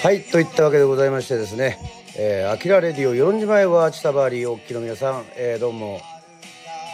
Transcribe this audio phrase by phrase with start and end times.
[0.00, 1.76] はいといったわけでございましてですね
[2.16, 6.00] 「えー、アキラレディオ4時前は千田バーリーおっきの皆さん、えー、どうも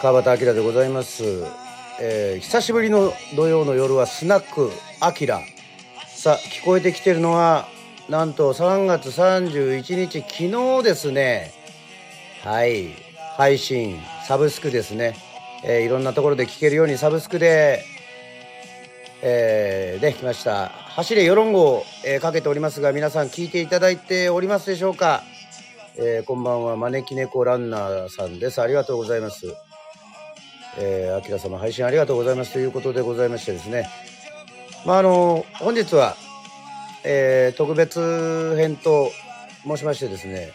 [0.01, 1.23] 川端明でございます、
[2.01, 5.39] えー、久しぶりの土曜の夜はスナックアキラ。
[6.07, 7.67] さあ聞こえてきてるのは
[8.09, 11.53] なんと3月31日昨日ですね。
[12.43, 12.87] はい
[13.37, 15.15] 配信サブスクですね、
[15.63, 17.85] えー、いろんなところで聞けるようにサブスクで
[19.21, 20.84] えー、できました。
[20.95, 25.23] 走れよろんごを、えー、かけておりますが皆さん聞いていただいておりますでしょうか、
[25.97, 28.61] えー、こんばんは招き猫ランナーさんです。
[28.61, 29.45] ありがとうございます。
[30.77, 33.89] えー、あきら様配信ありがとうございますということでございましてですね。
[34.85, 36.15] まああの本日は、
[37.03, 39.11] えー、特別編と
[39.67, 40.53] 申しましてですね。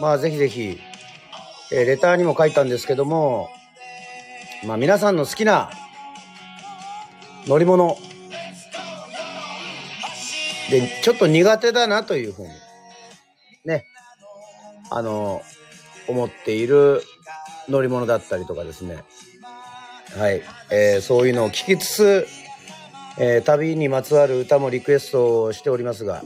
[0.00, 0.76] まあぜひぜひ、
[1.70, 3.48] えー、レターにも書いたんですけども
[4.66, 5.70] まあ皆さんの好きな
[7.46, 7.96] 乗り物
[10.70, 12.48] でちょっと苦手だなというふうに
[13.64, 13.84] ね
[14.90, 15.42] あの
[16.06, 17.02] 思っている
[17.68, 19.04] 乗り物だったりとかですね。
[20.16, 22.26] はい、えー、そういうのを聞きつつ、
[23.18, 26.24] えー、旅にまつわる歌もリクエストをしておりますが、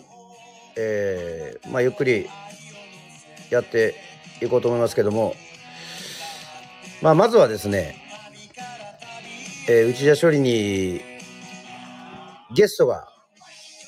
[0.77, 2.29] えー、まあゆっくり
[3.51, 3.97] やって
[4.41, 5.35] いこうと思いますけども
[7.03, 8.03] まあまずはですね
[9.69, 11.01] えー、内田処理に
[12.53, 13.12] ゲストが、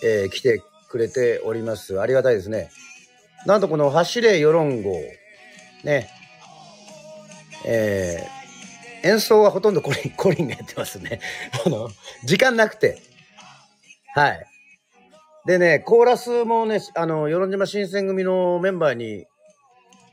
[0.04, 2.00] えー、来てくれております。
[2.00, 2.70] ありがたいですね。
[3.46, 4.92] なんとこの走れ世論号、
[5.82, 6.08] ね、
[7.66, 11.20] えー、演奏はほとんどコリン、コリンがやってますね。
[11.66, 11.90] あの、
[12.24, 12.98] 時間なくて。
[14.14, 14.46] はい。
[15.46, 19.26] でね、コーラスもね、あの、与論島新選組のメンバーに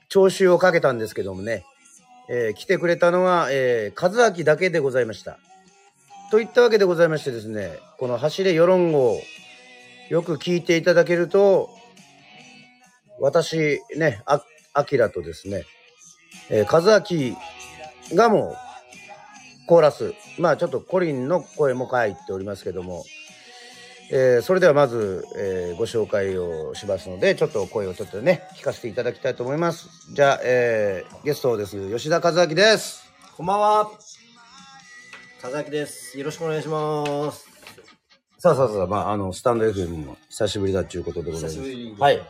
[0.09, 1.63] 徴収をかけたんですけどもね、
[2.29, 5.37] えー、来てくれたのは、えー、和明だけでございました。
[6.31, 9.21] といったわけでございましてですね、この走れ世論号、
[10.11, 11.69] よく聞いていただけると、
[13.21, 15.63] 私ね、あ、きらとですね、
[16.49, 17.37] えー、和明
[18.17, 18.57] がも
[19.63, 23.05] う、コーラス、まあちょっとコリンの声も書いておりますけども、
[24.11, 30.13] えー、それではまず、えー、ご紹介をしますので、ちょっと声をちょっとね、聞かせていただきたいと思います。
[30.13, 31.89] じゃあ、えー、ゲストです。
[31.89, 33.09] 吉田和明です。
[33.37, 33.91] こんばんは。
[35.41, 36.19] 田崎です。
[36.19, 37.50] よろしくお願いします。
[38.41, 41.55] さあさあさあ、まあ、あの、スタンド FM も久しぶりだっていうことでございます。
[41.57, 42.21] 久しぶりはい。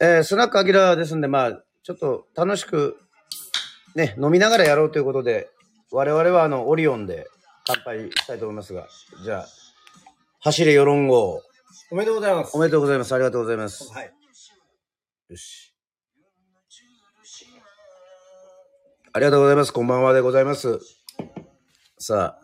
[0.00, 2.96] えー、スナックアキラですんで、まあ、ちょっと楽しく、
[3.94, 5.50] ね、飲みながらやろうということで、
[5.92, 7.26] 我々はあの、オリオンで
[7.66, 8.88] 乾杯したいと思いますが、
[9.22, 9.48] じゃあ、
[10.40, 11.42] 走れ世論号。
[11.90, 12.56] おめでとうございます。
[12.56, 13.14] おめでとうございます。
[13.14, 13.92] ありがとうございます。
[13.92, 14.10] はい。
[15.28, 15.74] よし。
[19.12, 19.74] ありがとうございます。
[19.74, 20.80] こんばんはでございます。
[21.98, 22.43] さあ、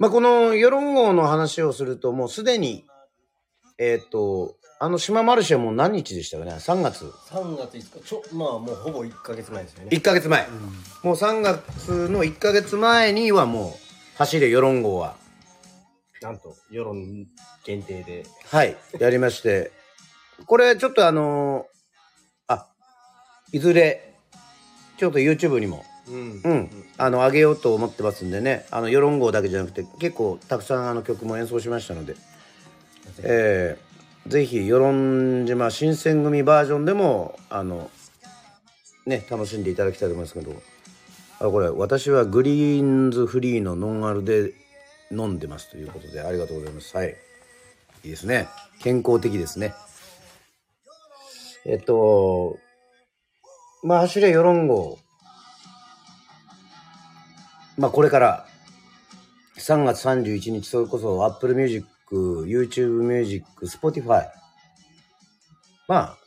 [0.00, 2.86] まあ、この世論号の話をすると、もうすでに、
[3.78, 7.04] えっ、ー、と、あの島マルシェも何日でしたかね ?3 月。
[7.04, 8.08] 3月5日。
[8.08, 9.88] ちょ、まあもうほぼ1か月前ですよね。
[9.90, 10.46] 1か月前。
[10.46, 10.54] うん、
[11.10, 15.16] もう3月の1か月前にはもう、走れ世論号は。
[16.22, 17.26] なんと、世論
[17.66, 18.24] 限定で。
[18.50, 19.70] はい、やりまして。
[20.46, 22.68] これちょっとあのー、あ、
[23.52, 24.14] いずれ、
[24.96, 28.66] ちょっと YouTube にもうん、うん、あの上げようと思ってますんでね。
[28.70, 32.16] あの世論号だけじゃなくて結構たくさんあの曲も演奏しましたので、
[33.22, 37.90] えー、ぜひ与論島新選組バージョンでもあの
[39.06, 40.52] ね楽しんでいただきたいと思いますけど。
[41.42, 44.52] あこれ私はグリーンズフリーのノンアルで
[45.10, 46.94] 飲んでますということでありがとうございます。
[46.94, 47.16] はい。
[48.04, 48.46] いいですね。
[48.82, 49.74] 健康的ですね。
[51.64, 52.58] えっと
[53.82, 54.98] まあ走れ世論号
[57.80, 58.46] まあこれから
[59.56, 64.28] 3月31日、それこそ Apple Music、YouTube Music、Spotify。
[65.88, 66.18] まあ、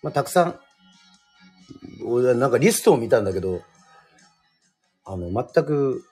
[0.00, 0.60] まあたくさん、
[2.04, 3.62] 俺なんかリストを見たんだけど、
[5.04, 6.04] あの、全く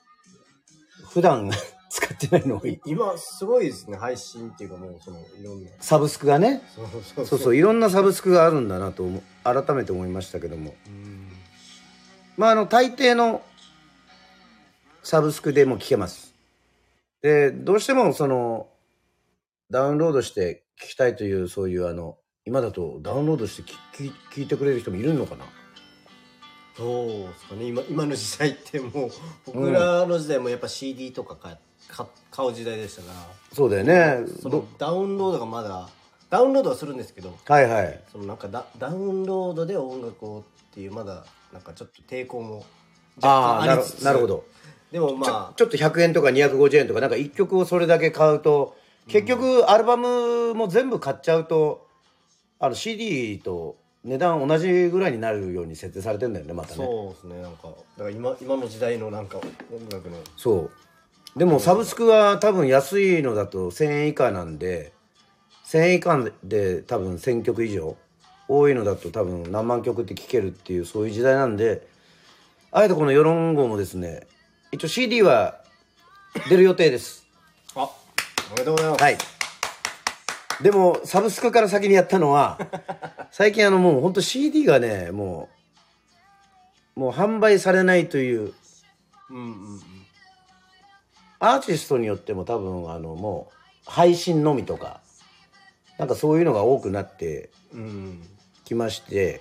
[1.12, 1.52] 普段
[1.88, 5.70] 使ってないの今すごいですね、配信っていうかもうそのいろんな。
[5.78, 6.64] サブスクがね。
[6.74, 9.08] そうそうそうそういろんなサブスクがあるんだなと
[9.44, 10.74] 改めて思いましたけども。
[12.36, 13.42] まああの大抵の
[15.08, 16.34] サブスクでも聞けます。
[17.22, 18.68] で、どうしてもその、
[19.70, 25.46] ダウンロードして聞きたいという、そういうあの、今だとダウンロードして聞聞いてくれる人もいるのかな？
[26.76, 27.64] どうですかね。
[27.64, 29.10] 今今の時代ってもう
[29.46, 31.58] 僕らの時代もやっぱ CD とか買
[31.88, 33.14] か買う時代でしたから。
[33.54, 34.26] そうだよね。
[34.42, 35.88] そのダウンロードがまだ
[36.28, 37.98] ダウンロードはするんですけどはいはい。
[38.12, 40.42] そのなんかダダウンロードで音楽をっ
[40.74, 42.66] ていうまだなんかちょっと抵抗も
[43.22, 44.44] ああなるなるほど
[44.92, 48.76] でもまあちょっと100円とか250円とかなんか1曲をそれだけ買うと
[49.06, 51.86] 結局アルバムも全部買っちゃうと
[52.58, 56.76] あの CD と値段同じぐらいになるように設定されてんだよねまたね。
[56.76, 60.16] そうですねなんかだから今今の時代のなんか音楽の。
[60.36, 60.70] そ
[61.36, 61.38] う。
[61.38, 64.92] でもサブスクは多分安いのだと1000円以下なんで
[65.66, 67.96] 1000円以下で多分1000曲以上。
[68.48, 71.86] 多いのだと多分何万曲って聴けるっていうそういう時代なんで
[72.72, 74.26] あえてこの「世論号」もですね
[74.70, 75.60] 一応 CD は
[76.48, 77.26] 出る予定です。
[77.74, 77.80] あ。
[77.80, 77.90] お
[78.52, 79.02] めでとうございます。
[79.02, 79.18] はい。
[80.62, 82.58] でもサブスクから先にやったのは
[83.30, 85.48] 最近あのもうほんと CD がねも
[86.96, 88.54] うもう販売されないという
[89.30, 89.82] うんうんうん。
[91.38, 93.52] アーティストによっても多分あのも
[93.86, 95.00] う配信のみとか
[95.96, 98.28] なんかそういうのが多くなってうん。
[98.64, 99.40] きまして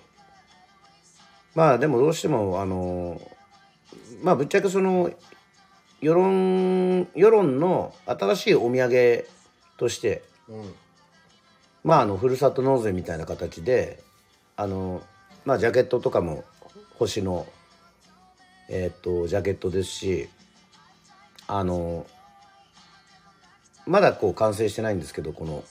[1.55, 3.19] まあでもどうしてもあの
[4.21, 5.11] まあぶっちゃけその
[6.01, 9.27] 世論世論の新しいお土産
[9.77, 10.73] としてうん。
[11.83, 14.03] まああのふるさと納税みたいな形で
[14.57, 15.01] あの
[15.45, 16.43] まあジャケットとかも
[16.95, 17.47] 星の
[18.69, 20.29] えっ、とジャケットですし
[21.47, 22.05] あの
[23.85, 25.63] まだこう完成してないんですけどこの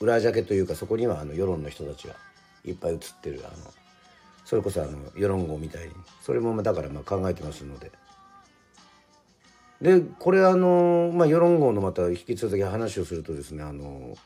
[0.00, 2.14] 裏ジャケというかそこにはあの世論の人たちが
[2.64, 3.72] いっぱい写ってるあの
[4.44, 5.92] それこそあの世論号みたいに
[6.22, 7.90] それもだからまあ考えてますので。
[9.82, 14.16] でこれあのまあ世論号のまた引き続き話をするとですねあの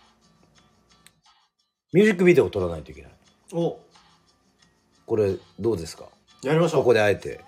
[1.93, 3.13] ミュージックビデオを撮らないといけない。
[3.53, 3.79] お。
[5.07, 6.05] これどうですか？
[6.43, 6.81] やりましょう。
[6.83, 7.41] ここであえて。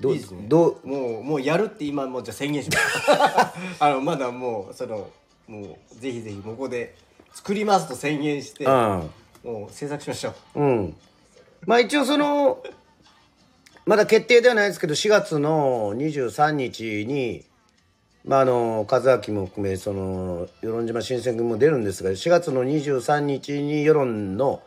[0.00, 0.44] どういいですね。
[0.48, 0.86] どう？
[0.86, 3.10] もうもうやるって今もうじゃあ宣言します。
[3.78, 5.08] あのまだもうその
[5.46, 6.96] もうぜひぜひここで
[7.32, 9.10] 作りますと宣言してうん
[9.44, 10.60] もう制作しましょう。
[10.60, 10.96] うん。
[11.66, 12.62] まあ一応その、
[13.86, 17.44] まだ決定ではないですけど、4月の23日に、
[18.24, 24.62] まああの、和明も含め、その、与論島新選組も出るんですが、4月の23日に世論の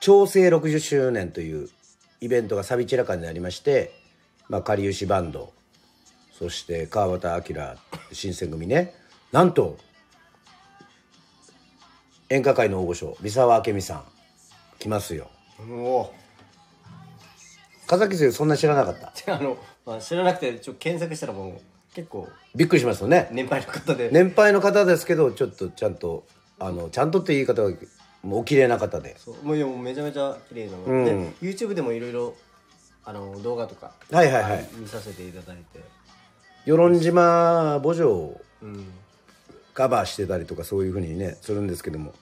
[0.00, 1.68] 調整60周年という
[2.20, 3.92] イベントがサビチラカになりまして、
[4.48, 5.52] まあ、かりゆしバンド、
[6.32, 7.76] そして川端明
[8.12, 8.94] 新選組ね、
[9.32, 9.78] なんと、
[12.28, 14.04] 演歌界の大御所、三沢明美さん、
[14.78, 15.28] 来ますよ。
[15.62, 16.12] も
[17.86, 19.32] 風木先生そんな知らなかった？
[19.32, 19.56] う あの、
[19.86, 21.52] まあ、知らなくてちょっと検索したらもう
[21.94, 23.28] 結構びっくりしますよね。
[23.30, 26.24] 年配の方で、年配の方ですけどちょっとちゃんと
[26.58, 27.70] あのちゃんとって言い方は
[28.22, 29.16] もうお綺麗な方で。
[29.18, 29.46] そう。
[29.46, 31.04] もういやもうめちゃめちゃ綺麗なの、うん。
[31.04, 31.12] で
[31.42, 32.34] YouTube でもいろいろ
[33.04, 34.68] あの動画とかはいはいはい。
[34.76, 35.80] 見させていただいて。
[36.64, 38.86] 与論島墓場をうん。
[39.74, 42.14] カバーしてたりとかそういうふうにねするんですけども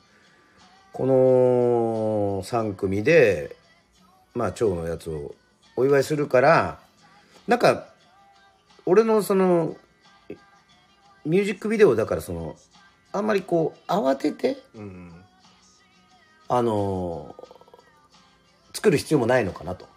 [0.93, 3.57] この3組で
[4.35, 5.35] まあ蝶のやつを
[5.77, 6.79] お祝いするから
[7.47, 7.87] なんか
[8.85, 9.77] 俺のその
[11.25, 12.57] ミュージックビデオだからその
[13.13, 15.13] あんまりこう慌ててうん。
[16.49, 17.35] あの
[18.75, 19.89] 作る必要もないのかなと。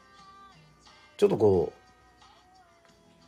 [1.18, 1.74] ちょっとこ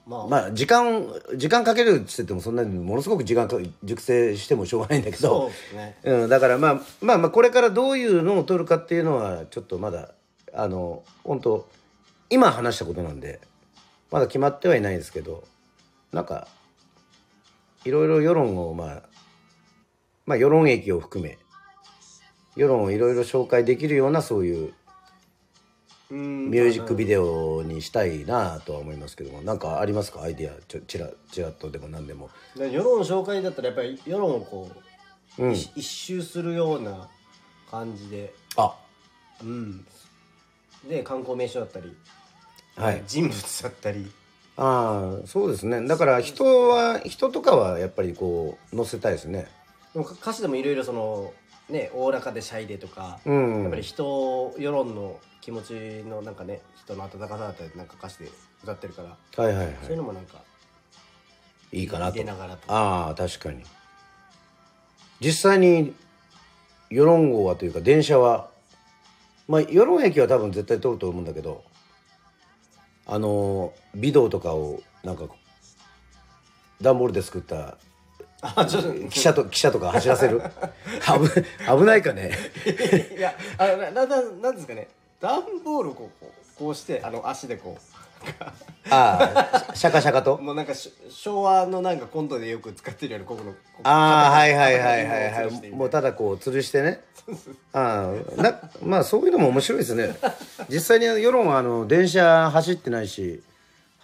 [0.08, 5.48] まあ、うまあ時間時間かけるっつっててもそんなにものすごく時間か熟成してもしょうがないんだけど。
[5.48, 5.98] ですね。
[6.04, 10.12] うん、だからまあまあまあこれからどういうのを取るかっていうのはちょっとまだ
[10.54, 11.70] あの本当
[12.30, 13.42] 今話したことなんで
[14.10, 15.44] まだ決まってはいないですけど
[16.14, 16.48] なんか
[17.84, 19.04] いろいろ世論をまあ
[20.26, 21.38] まあ世論駅を含め
[22.56, 24.74] 世論をいろいろ紹介できるようなそういううん
[26.10, 29.42] ミュージックビデオにしたいなとは思いますけども。
[29.42, 30.22] なんかありますか？
[30.22, 30.62] アイディア？
[30.68, 32.30] ちょちらちらっとでも何でも。
[32.56, 34.72] で世論紹介だったらやっぱり世論をこ
[35.38, 35.54] う、うん。
[35.54, 37.10] 一一周するような
[37.70, 38.34] 感じで。
[38.56, 38.76] あ。
[39.42, 39.86] うん。
[40.88, 41.96] で観光名所だったり、
[42.78, 43.04] はい。
[43.06, 44.12] 人物だったり。
[44.56, 45.86] ああそうですね。
[45.88, 49.48] だから人は人とかはやっぱりこう載せたいですね。
[49.94, 51.34] でもか歌詞でもいろいろその
[51.70, 53.62] ねおおらかでシャイでとか、うん。
[53.64, 55.74] やっぱり人世論の気持ち
[56.08, 58.30] のなんかね人の温かさだったりなんか歌詞で
[58.64, 59.76] 歌ってるから、はいはいはい。
[59.82, 60.42] そういうのもなんか
[61.72, 62.24] いいかなと。
[62.24, 63.64] ながらとああ確かに。
[65.20, 65.94] 実際に
[66.90, 68.50] 世論号はというか電車は
[69.48, 71.64] まあ世論駅は多分絶対通ると思うんだけど
[73.06, 75.26] あの微動とかをなんか
[76.82, 77.78] 段ボールで作った
[78.42, 80.42] あちょっと汽車とか走らせる。
[81.68, 82.32] 危危ないかね。
[83.18, 84.88] いやあのななななんですかね。
[85.20, 86.26] 段ボールをこう
[86.58, 87.78] こうしてあの足でこ
[88.90, 90.36] ああシャカシャカと？
[90.36, 93.54] うもうなんかし昭和のなんかコントでよく使ってるようなここの
[93.84, 95.70] ああはいはいはいはいはい。
[95.72, 97.02] もうただこう吊るしてね。
[97.74, 100.16] ああなまあそういうのも面白いですね。
[100.70, 103.42] 実際に世論はあの電車走ってないし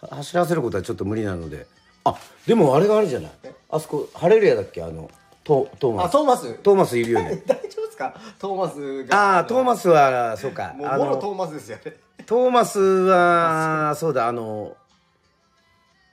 [0.01, 1.65] は走らせることはちょっと無理なので
[2.05, 2.15] あ
[2.47, 3.31] でもあれがあるじゃない。
[3.69, 4.81] あそこハレルヤだっけ？
[4.83, 5.09] あの
[5.43, 6.11] トトーあマス。
[6.11, 6.53] トーマス。
[6.55, 7.41] トーマスいるよね。
[7.47, 8.13] 大丈夫ですか？
[8.39, 9.35] トーマスが。
[9.35, 10.73] ああトーマスはそうか。
[10.77, 11.93] もうもろトーマスですよね。
[12.25, 14.75] トーマスは そうだあの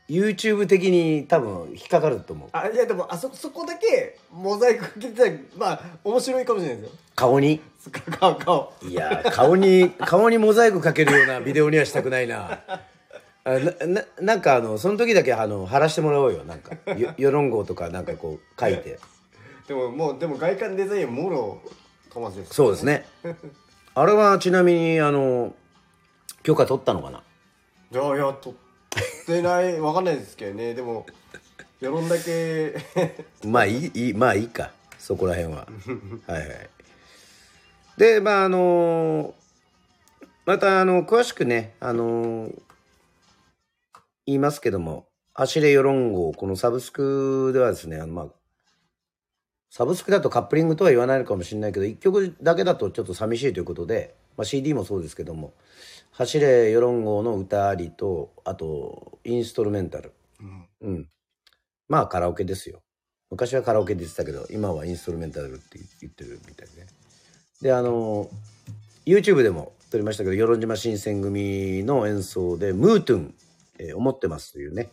[0.08, 2.48] YouTube 的に多分引っかかると思う。
[2.52, 6.98] あいやでもあそそこだけモザイクかけてまあ面白いかもしれないですよ。
[7.14, 7.60] 顔に？
[8.18, 8.72] 顔顔。
[8.82, 12.58] いや顔に 顔にモザイクかけるようなビデオにはしたくないな
[13.44, 16.44] あなななんかあのその時だけあの貼らしてもらおうよ。
[16.44, 18.98] なんかよ 世論号とかなんかこう書いて。
[19.66, 21.62] でももうでも外観デザインはもろ
[22.10, 22.54] トーマスです。
[22.54, 23.06] そうですね。
[23.94, 25.54] あれはちなみにあの
[26.42, 27.22] 許可取ったのかな？
[27.92, 30.74] いやいや取ってないわかんないですけどね。
[30.74, 31.06] でも
[31.80, 32.74] 世論だけ。
[33.46, 34.72] まあいいいいまあいいか。
[34.98, 35.66] そこら辺は。
[36.26, 36.70] はいはい。
[37.96, 39.34] でまああの
[40.46, 42.50] またあの詳しくねあの
[44.30, 48.28] 言いますけども走れ世論号このサブスクではですねあのまあ
[49.70, 55.54] サブスクだとカップリングとは言わないのかもしれないけど1曲だけだとちょっと寂しいということで、まあ、CD もそうですけども
[56.10, 60.12] 「走れ世論号」の歌ありとあとインストルメンタル
[60.82, 61.08] うん。
[61.88, 62.80] まあカラオケですよ。
[63.30, 66.86] 昔はカラオケで言ってたけど、今はインストルメンタルって言ってるみたいでね。
[67.62, 68.28] で、あの、
[69.06, 73.34] YouTube でも撮りましたけど、与論島新選組の演奏で、ムートゥン、
[73.80, 74.90] えー思ってますというね。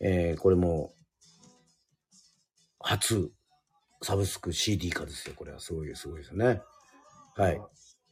[0.00, 0.92] えーこれも、
[2.80, 3.30] 初、
[4.02, 5.34] サブスク CD 化ですよ。
[5.36, 6.62] これはすごい、すごいですよね。
[7.36, 7.60] はい。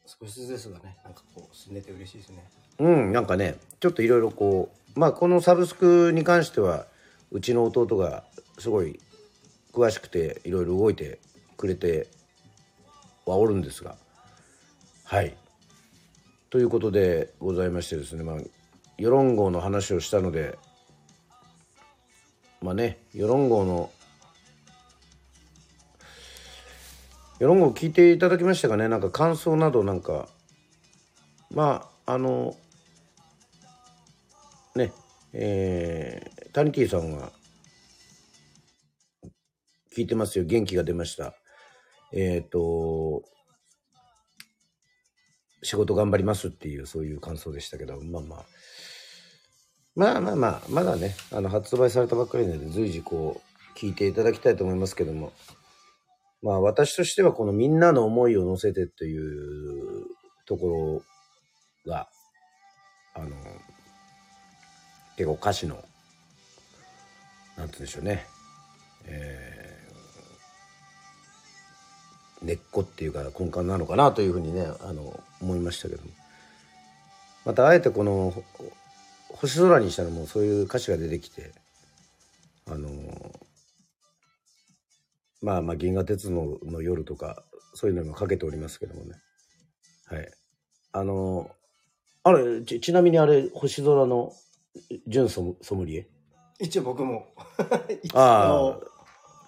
[0.05, 2.43] 少しずつですがねなんかこう進んでて嬉しいですね
[2.79, 6.87] うん、なんかね、ちょっといろいろこう、まあこのサブスクに関しては、
[7.31, 8.25] うちの弟が
[8.57, 8.99] すごい
[9.71, 11.19] 詳しくていろいろ動いて
[11.55, 12.07] くれて
[13.25, 13.95] はおるんですが、
[15.03, 15.37] はい。
[16.49, 18.35] ということでございましてですね、まあ、
[19.03, 20.57] 世論号の話をしたので、
[22.61, 23.91] まあね、世論号の、
[27.37, 30.29] 世論号聞いていただきましたかね、なんか感想などなんか、
[31.51, 32.55] まああの
[34.73, 34.93] ね
[35.33, 37.33] えー、タニティさんが
[39.93, 40.45] 聞いてますよ。
[40.45, 41.33] 元気が出ました。
[42.13, 43.23] えっ、と
[45.61, 48.52] 仕事頑張りますっていうそういう感想でしたけどまあまあ。
[49.95, 53.41] まあまあまあまだねあの発売されたばっかりなので随時こ
[53.75, 55.31] う聞いていただきたいと思いますけども
[56.41, 60.05] まあ私としてはこのみんなの思いを乗せてという
[60.45, 61.01] とこ
[61.85, 62.07] ろが、
[63.15, 63.29] あの、
[65.17, 65.85] 結構歌詞の、なんて
[67.57, 68.25] 言うんでしょうね、
[69.05, 69.73] えー
[72.41, 76.09] 根っこっていうか根幹なのかなというふうにね、あの、思いましたけども。
[77.45, 78.33] またあえてこの、
[79.33, 81.51] 星空にしたらもうそういう歌詞が出てきて、
[82.69, 82.89] あの、
[85.41, 89.15] まあまあ、銀河鉄道の夜とか、そういうのもかけておりますけどもね。
[90.05, 90.31] はい。
[90.93, 91.49] あの、
[92.23, 94.31] あれ、ち、ちなみにあれ、星空の
[95.07, 96.07] 純ソムソムリエ？
[96.59, 97.33] 一応僕も
[98.13, 98.77] あ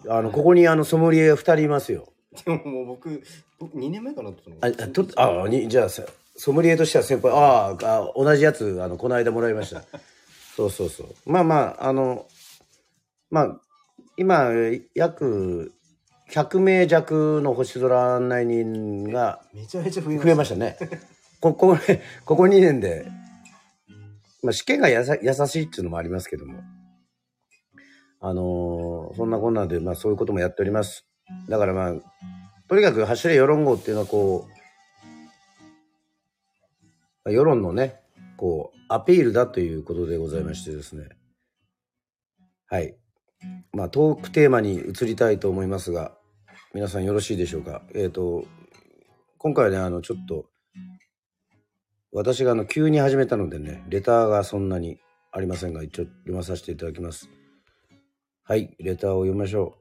[0.08, 2.12] あ、あの、ここにあのソムリエ二人いますよ。
[2.46, 3.24] でももう僕
[3.60, 6.04] 僕2年前かなと思あ、あと、あ、に、じゃあさ、
[6.38, 9.84] ソムリエとしては先輩、ああ、あ同じやつ、あの、この間もらいました。
[10.56, 11.08] そうそうそう。
[11.25, 12.25] まあまあ、あの、
[13.30, 13.62] まあ、
[14.18, 14.51] 今、
[14.94, 15.74] 約
[16.32, 20.77] 100名弱の星空案内人がめちゃめちゃ増えま増えましたね。
[21.39, 21.77] こ こ、
[22.25, 23.06] ここ2年で、
[24.42, 26.63] まあ試験がやさ優しいっていうのもありますけども、
[28.22, 31.06] あのーそんなこんなで、まあそういうこともやっております。
[31.48, 31.94] だからまあ、
[32.68, 34.55] とにかく走れ世論号っていうのはこう、
[37.32, 38.01] 世論のね、
[38.38, 41.10] こう、アピールだということでございましてですね。
[42.67, 42.96] はい。
[43.74, 46.15] まあトークテーマに移りたいと思いますが、
[46.74, 47.82] 皆さんよろしいでしょうか？
[47.96, 48.46] えっ、と、
[49.38, 50.46] 今回ね、あの、ちょっと、
[52.12, 55.00] 私があの、急に始めたのでね、レターがそんなに
[55.32, 57.29] ありませんが、一応読まさせていただきます。
[58.44, 59.77] はい、レターを読みましょ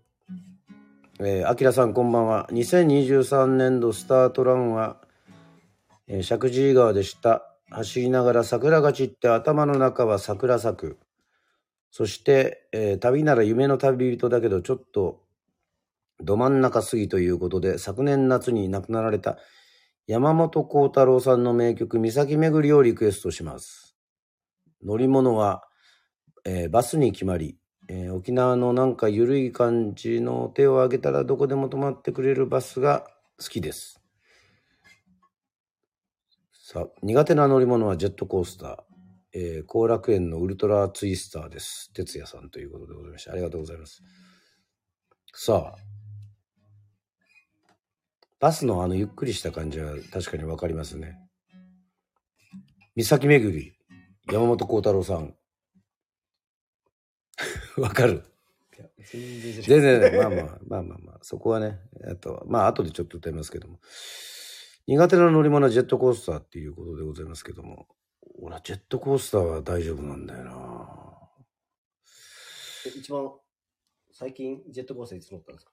[1.21, 1.27] う。
[1.27, 2.49] えー、あきらさんこんばんは。
[2.51, 5.04] 2023年度スタートランは、
[6.07, 7.51] えー、石神井川でした。
[7.71, 10.99] 走りながら桜が散って頭の中は桜咲く。
[11.91, 15.23] そして、えー旅なら夢の旅人だけどちょっと
[16.21, 19.39] ど真ん中過ぎということで、昨年夏に亡くなられた
[20.07, 23.97] 山本幸太郎さんの名曲、岬巡りをリクエストします。
[24.85, 25.65] 乗り物は、
[26.45, 27.57] えーバスに決まり、
[27.89, 33.07] えー沖縄のなんか緩い感じの手を挙げたらどこでも止まってくれるバスが
[33.41, 34.04] 好きです。
[36.75, 38.77] さあ、苦手な乗り物はジェットコースター。
[39.33, 41.93] えー後楽園のウルトラツイスターです。
[41.93, 44.03] 哲也さんということでございまして、ありがとうございます。
[45.33, 45.79] さあ、
[48.41, 51.17] バスのあのゆっくりした感じは確かにわかりますね。
[52.97, 53.79] 三巡り、
[54.33, 55.33] 山本幸太郎さん。
[57.79, 58.25] わかる
[59.13, 61.79] 全然全然、まあまあ、まあまあまあ、そこはね、
[62.11, 63.79] あと、まあ後でちょっと歌いますけども。
[64.87, 67.87] 苦手な乗り物はジェットコースターっていうことでございますけども。
[68.43, 70.89] 俺はジェットコースターは大丈夫なんだよな
[72.97, 73.31] 一番
[74.13, 75.73] 最近ジェットコースターいつ乗ったんですか？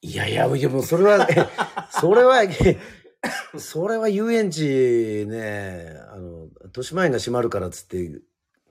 [0.00, 1.28] いやいや、いやもうそれは、
[1.90, 2.42] それは、
[3.56, 8.20] それは遊園地ね、あの、豊島園が閉まるからっつって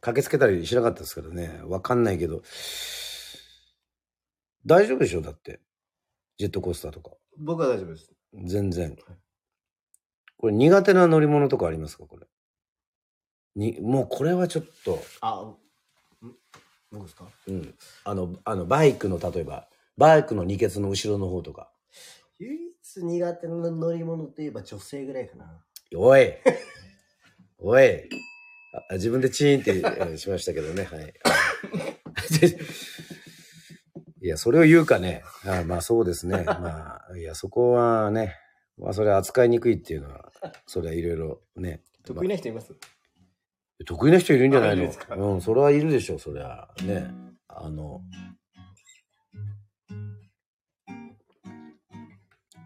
[0.02, 1.62] 駆けつけたりしなかったですからね。
[1.64, 2.42] わかんないけど。
[4.66, 5.62] 大丈夫でしょだって。
[6.38, 7.12] ジェットコースターとか。
[7.38, 8.12] 僕は大丈夫です。
[8.34, 8.98] 全然。
[10.42, 12.06] これ苦手な乗り物とかありますか？
[12.06, 12.26] これ。
[13.56, 15.54] に、もうこれはちょっと、あ、
[16.26, 16.34] ん
[16.92, 17.26] 僕ですか？
[17.48, 17.76] うん。
[18.04, 19.68] あの、あの、バイクの、例えば、
[19.98, 21.72] バイクの二ケツの後ろの方とか。
[22.40, 25.64] 唯一苦手な乗り物といえば女性ぐらいかな。
[25.96, 26.34] おい
[27.60, 28.10] おい
[28.90, 31.14] あ自分でチーンってえーしましたけどね、はい。
[34.24, 35.24] いや、それを言うかね。
[35.46, 36.44] あまあそうですね。
[36.46, 38.36] まあ、いや、そこはね、
[38.78, 40.32] まあそれは扱いにくいっていうのは、
[40.66, 41.82] それはいろいろね。
[42.06, 42.74] 得意な人います？
[43.86, 45.34] 得意な人いるんじゃないの？
[45.34, 46.68] うん、それはいるでしょ、そりゃ。
[46.84, 47.12] ね。
[47.48, 48.02] あの、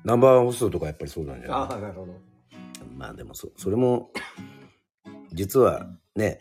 [0.03, 1.57] ナンバーワンホストとかやっぱりそうなんじゃない？
[1.59, 2.13] ああ、なるほど。
[2.95, 4.11] まあでもそ、それも、
[5.33, 6.39] 実はね、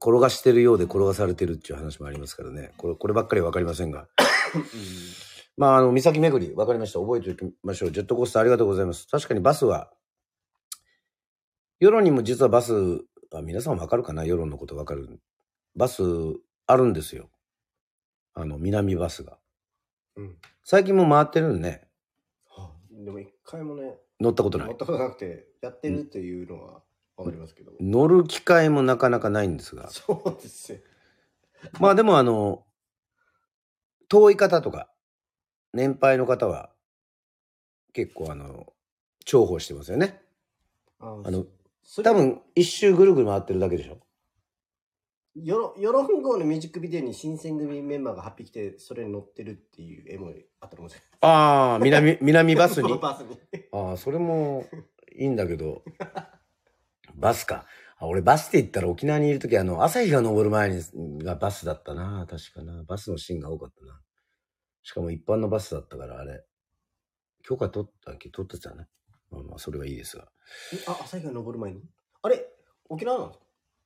[0.00, 2.72] 転がしてるようで転がされてるっていう話もありますからね。
[2.76, 4.06] これ、こればっかりはわかりませんが。
[5.58, 7.00] まあ、あの、三崎巡り、わかりました。
[7.00, 7.90] 覚えておきましょう。
[7.90, 9.08] ジェットコースターありがとうございます。
[9.08, 9.92] 確かにバスは、
[11.80, 12.72] 世論にも実はバス、
[13.34, 15.20] あ皆さんわかるかな世論のことわかる。
[15.74, 16.02] バス、
[16.68, 17.28] あるんですよ。
[18.34, 19.36] あの、南バスが。
[20.14, 20.36] うん。
[20.62, 21.88] 最近も回ってるんでね。
[22.46, 24.76] はあ、でも一回もね、乗ったことない乗っ。
[24.76, 26.82] たことなくて、やってるっていうのは
[27.16, 27.72] わかりますけど。
[27.80, 29.88] 乗る機会もなかなかないんですが。
[29.90, 30.78] そうですよ。
[31.80, 32.64] まあでもあの、
[34.08, 34.88] 遠い方とか、
[35.72, 36.70] 年配の方は、
[37.92, 38.72] 結構あの、
[39.24, 40.22] 重宝してますよね。
[41.00, 41.46] ああの、
[42.02, 43.98] 多分一周ぐるぐる回ってるだけでしょ。
[45.34, 51.08] よろ、よろん号のミュージックビデオに新選組メンバーが8匹来て、それに乗ってるっていう絵もあったかもしれない。
[51.20, 52.98] ああ、南、 南バスに？
[52.98, 53.38] バスに。
[53.72, 54.66] ああ、それも
[55.16, 55.82] いいんだけど、
[57.14, 57.66] バスか。
[58.00, 62.26] あ俺バスって言ったら沖縄にいるときあの、朝日が昇る前にがバスだったな。
[62.28, 62.84] 確かな。
[62.84, 64.00] バスのシーンが多かったな。
[64.88, 66.42] しかも一般のバスだったからあれ。
[67.42, 68.30] 許可取ったっけ？
[68.30, 68.86] 取ってたね。
[69.30, 70.28] まあまあ、それはいいですが。
[70.72, 71.82] えあ、朝日が昇る前に？
[72.22, 72.46] あれ？
[72.88, 73.34] 沖縄なんで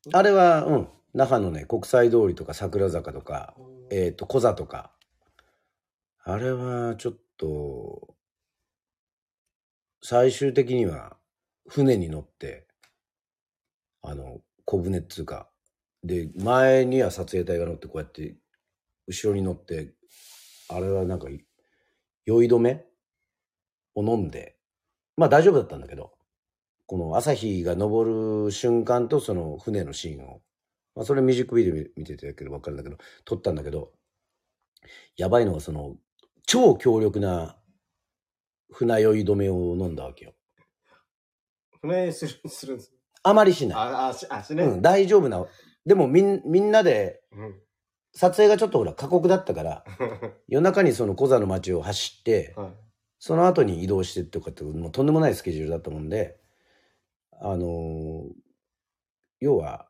[0.04, 0.18] すか？
[0.20, 0.88] あれは、うん。
[1.12, 3.56] 那覇のね、国際通りとか桜坂とか、
[3.90, 4.92] えっ、と、小座とか。
[6.22, 8.14] あれは、ちょっと、
[10.02, 11.16] 最終的には、
[11.68, 12.68] 船に乗って、
[14.02, 15.50] あの、小舟っつうか、
[16.04, 18.36] で、前には撮影隊が乗って、こうやって、
[19.08, 19.94] 後ろに乗って、
[20.74, 21.28] あれはなんか、
[22.24, 22.84] 酔い止め
[23.94, 24.56] を飲んで、
[25.16, 26.12] まあ大丈夫だったんだけど、
[26.86, 30.42] この朝日が昇る瞬間とその船のシーンを、
[30.94, 33.92] まあそれミュージックビデオ見てたけど分かるんだけど、撮ったんだけど、
[35.16, 35.96] やばいのがその、
[36.46, 37.56] 超強力な
[38.70, 40.34] 船酔い止めを飲んだわけよ。
[41.80, 42.92] 船する、するんです。
[43.22, 43.78] あまりしない。
[43.78, 44.64] あ、あ、し、あ、しね。
[44.64, 45.44] うん、大丈夫な。
[45.84, 47.60] でもみんみんなで、うん。
[48.12, 49.84] 撮影がちょっとほら過酷だったから、
[50.48, 52.72] 夜中にその小座の街を走って、はい。
[53.18, 56.40] その後に移動してとかって、もうとんでもないスケジュールだったもんで、
[57.32, 58.32] あのー
[59.40, 59.88] 要は、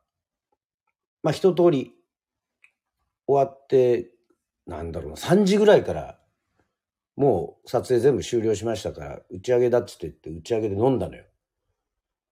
[1.21, 1.93] まあ一通り
[3.27, 4.09] 終わって、
[4.65, 6.19] なんだろうな、3時ぐらいから、
[7.15, 11.23] もう撮影全部終了しましたから、打ち上げだっつって言って、打ち上げで飲んだのよ。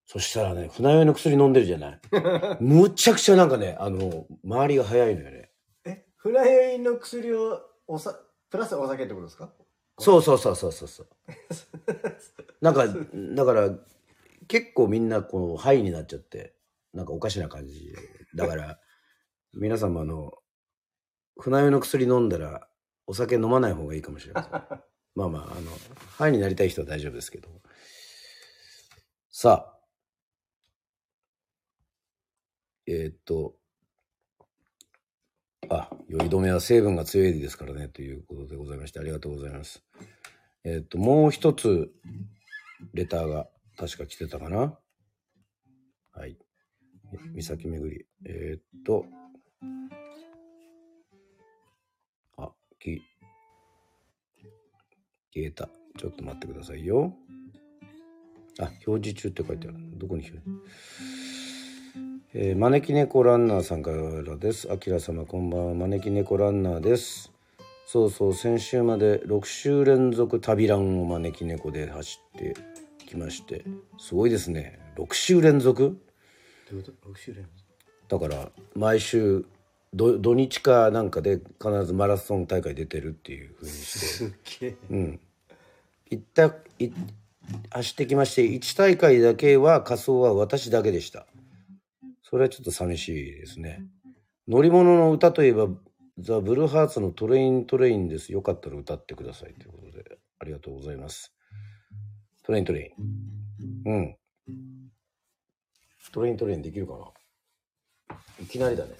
[0.07, 1.99] そしたらね、船酔いの薬飲んでるじゃない。
[2.59, 5.40] むっちゃくちゃなんかね、あの、周りが早いのよね。
[6.25, 9.51] え、船酔いの薬を、おさ、プラスお酒ってことですか？
[9.99, 11.07] そうそうそうそうそうそう。
[12.61, 13.69] なんか、だから、
[14.47, 16.55] 結構みんなこの、ハイになっちゃって、
[16.93, 17.93] なんかおかしな感じ。
[18.35, 18.79] だから、
[19.53, 20.33] 皆さんもあの、
[21.39, 22.67] 船酔いの薬飲んだら、
[23.07, 24.51] お酒飲まない方がいいかもしれません。
[25.15, 25.71] まあまあ、あの、
[26.17, 27.49] ハイになりたい人は大丈夫ですけど。
[29.29, 29.77] さあ。
[32.87, 33.55] えーっと、
[35.73, 39.81] あ、酔い止めは成分が強いですからね、ということでございまして、ありがとうございます。
[40.65, 41.89] えーっと、もう一つ、
[42.93, 44.77] レターが確か来てたかな？
[46.11, 46.37] はい。
[47.33, 48.05] 三崎めぐり。
[48.25, 49.05] えーっと、
[52.37, 53.01] あ、き、
[55.33, 55.69] 消えた。
[55.97, 57.13] ちょっと待ってくださいよ。
[58.59, 59.77] あ、表示中って書いてある。
[59.97, 61.30] どこに表示
[62.33, 64.71] えー、招き猫ランナーさんからです。
[64.71, 65.73] あきら様こんばんは。
[65.73, 67.29] 招き猫ランナーです。
[67.85, 72.53] そうそう、先週まで6週連続旅ランを招き猫で走って
[73.05, 73.65] きまして、
[73.99, 74.79] すごいですね。
[74.95, 75.99] 6週連続？
[76.69, 77.43] どういうこと ?6 週連
[78.07, 78.29] 続？
[78.29, 79.43] だから、毎週
[79.93, 85.19] 土土日かなんかで必ずマラソン大会出てるっていうふうにしてすげえうん
[86.09, 86.45] 行った
[86.79, 86.91] い
[87.71, 91.25] 走ってきまして1大会だけは仮装は私だけでした
[92.31, 93.83] それはちょっと寂しいですね。
[94.47, 95.67] 乗り物の歌といえば
[96.17, 98.31] ザ・ブルーハーツのトレイントレインです。
[98.31, 101.33] よかったら歌ってくださいということでありがとうございます。
[102.43, 103.91] Train Trainン。
[103.91, 104.17] うん。
[106.13, 106.93] Train Train できるか
[108.09, 108.17] な？
[108.41, 108.91] いきなりだね。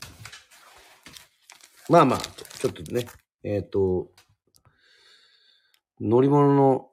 [1.90, 3.08] まあまあ、ちょっとね、
[3.44, 4.12] えっ、ー、と、
[6.00, 6.92] 乗り物の、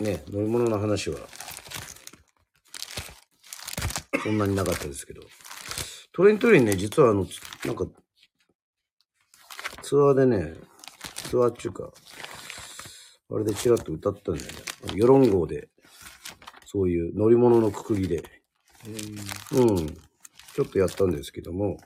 [0.00, 1.18] ね、乗り物の話は、
[4.22, 5.22] そんなになかったですけど、
[6.12, 7.26] Train Train ね、実はあの、
[7.64, 7.86] なんか、
[9.82, 10.54] ツアーでね、
[11.14, 11.90] ツアーっていうか、
[13.30, 14.52] あれでちらっと歌ったんだよね。
[14.94, 15.68] 世論号で、
[16.66, 18.22] そういう乗り物のくくりで。
[19.52, 19.86] うん。
[19.86, 21.78] ちょっとやったんですけども、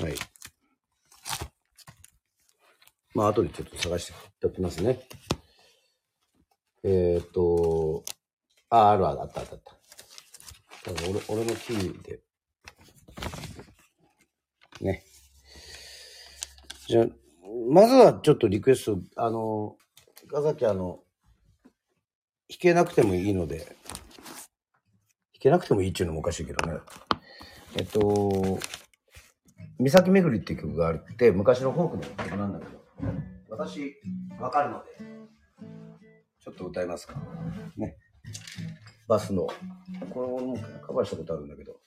[0.00, 0.14] はい。
[3.14, 5.00] まあ、後でちょっと探していただきますね。
[6.84, 8.04] えっ、ー、と、
[8.68, 9.79] あ、あるある、あったあったあった。
[11.08, 12.20] 俺、俺のキーで。
[14.80, 15.04] ね。
[16.86, 17.06] じゃあ、
[17.70, 19.76] まずはちょっとリクエスト、あの、
[20.28, 21.00] 深崎あの、
[22.48, 23.66] 弾けなくてもいいので、弾
[25.40, 26.78] けなくてもいいっていうのもおかしいけどね。
[27.76, 28.58] えっと、
[29.78, 32.80] 岬めぐりって曲があって、昔のフォークの曲なんだけど、
[33.48, 33.96] 私、
[34.40, 34.90] わかるので、
[36.40, 37.14] ちょっと歌いますか。
[37.76, 37.96] ね。
[39.10, 39.48] バスの、
[40.14, 41.80] これもカバーしたことあるんだけど、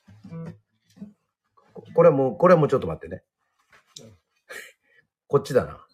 [1.96, 3.24] これも、これもちょっと待ってね。
[5.28, 5.88] こっちだな。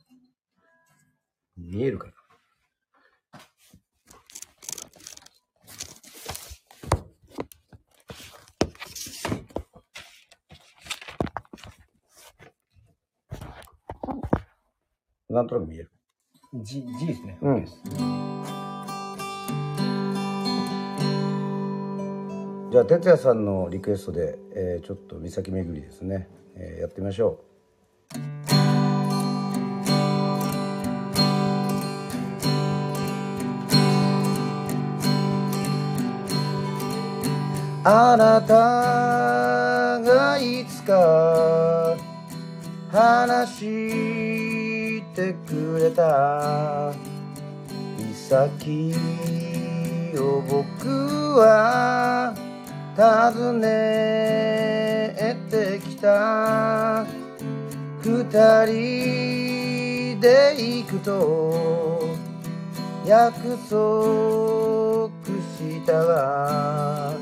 [1.55, 2.13] 見えるかな
[15.29, 15.91] なんとなく見える。
[16.55, 17.37] G、G ですね。
[17.39, 18.18] うん。
[22.71, 27.49] じゃあ、哲也さんのリクエストで、えー、ちょっと岬巡りですね、えー、やってみましょう。
[37.83, 38.53] あなた
[40.03, 41.97] がいつか
[42.91, 46.93] 話してくれた
[48.29, 48.93] 岬
[50.19, 50.87] を僕
[51.39, 52.48] は
[52.99, 55.15] 訪ね
[55.49, 57.05] てきた
[58.03, 62.09] 二人で行くと
[63.05, 65.09] 約束
[65.57, 67.13] したが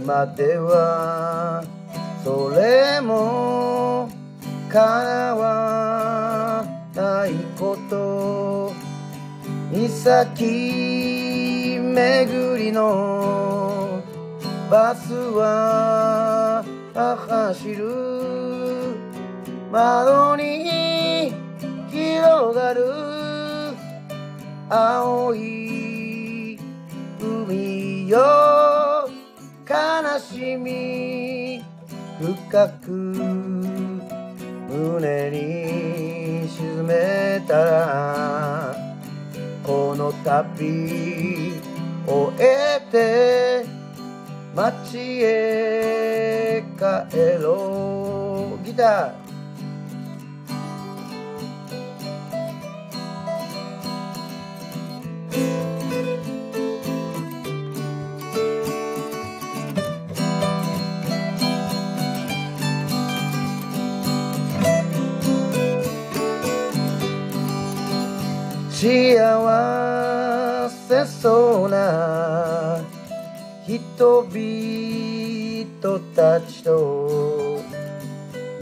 [0.00, 1.64] 今では
[2.22, 4.08] それも
[4.68, 8.72] 叶わないこと。
[9.72, 13.49] 岬巡りの
[14.70, 18.94] バスは走る。
[19.72, 21.32] 窓に
[21.90, 23.74] 広がる。
[24.68, 26.56] 青い
[27.20, 29.10] 海よ
[29.68, 31.64] 悲しみ。
[32.20, 32.90] 深く
[34.70, 37.64] 胸に沈めた。
[37.64, 38.76] ら
[39.64, 41.54] この旅
[42.06, 43.79] 終えて
[44.54, 48.64] 街へ帰ろう。
[48.64, 49.30] ギター。
[68.80, 72.59] 幸せそうな
[74.00, 77.60] 人々たちと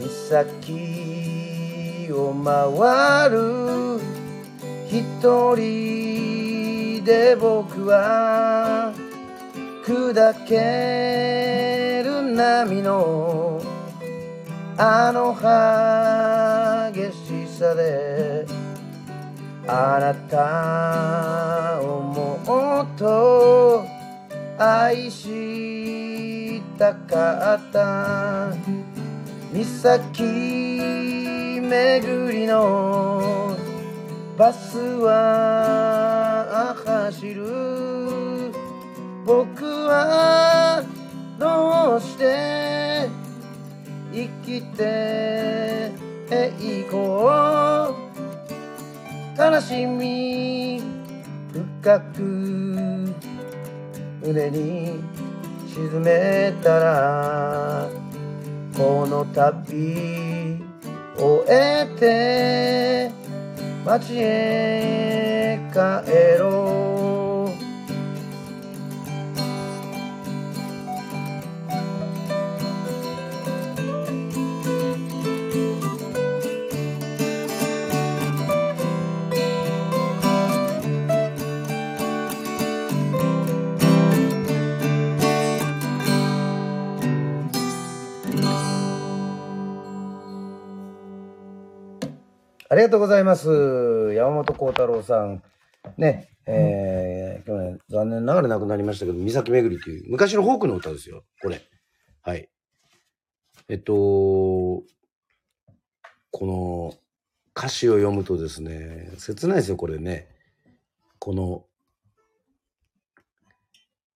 [0.01, 4.01] 岬を回る
[4.89, 8.93] 一人で僕は
[9.87, 13.63] 砕ける波の
[14.77, 15.37] あの
[16.93, 18.45] 激しさで
[19.69, 22.41] あなたをも
[22.83, 23.88] っと
[24.59, 28.53] 愛したかった。
[29.53, 30.23] 岬
[31.61, 33.57] 巡りの
[34.37, 38.53] バスは走る。
[39.25, 40.83] 僕は
[41.39, 43.09] どうして
[44.13, 45.93] 生きて
[46.61, 48.09] いこう。
[49.41, 50.83] 悲しみ
[51.53, 53.08] 深く
[54.29, 55.01] 胸に
[55.67, 57.89] 沈めたら
[58.77, 60.59] この旅
[61.17, 63.11] 終えて
[63.87, 67.28] 街へ帰ろう。
[92.79, 94.13] りがとうございます。
[94.15, 95.43] 山本幸太郎さん。
[95.97, 101.61] ね、えー、去年残念ながら亡くなりましたけど、岬めぐりという昔のフォークの歌ですよ、これ。
[102.23, 102.49] はい。
[103.69, 104.87] えっと、こ
[106.47, 106.95] の
[107.57, 110.29] 歌詞を読むとですね、切ないですよ、これね。
[111.19, 111.65] この、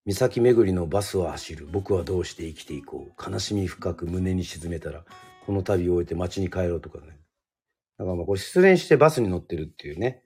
[0.06, 1.66] 岬めぐりのバスは走る。
[1.66, 3.30] 僕はどうして生きていこう。
[3.30, 5.04] 悲しみ深く胸に沈めたら、
[5.46, 7.21] この旅を終えて街に帰ろうとかね。
[8.02, 10.24] だからまあこれ失恋してバスに乗ってるっていうね。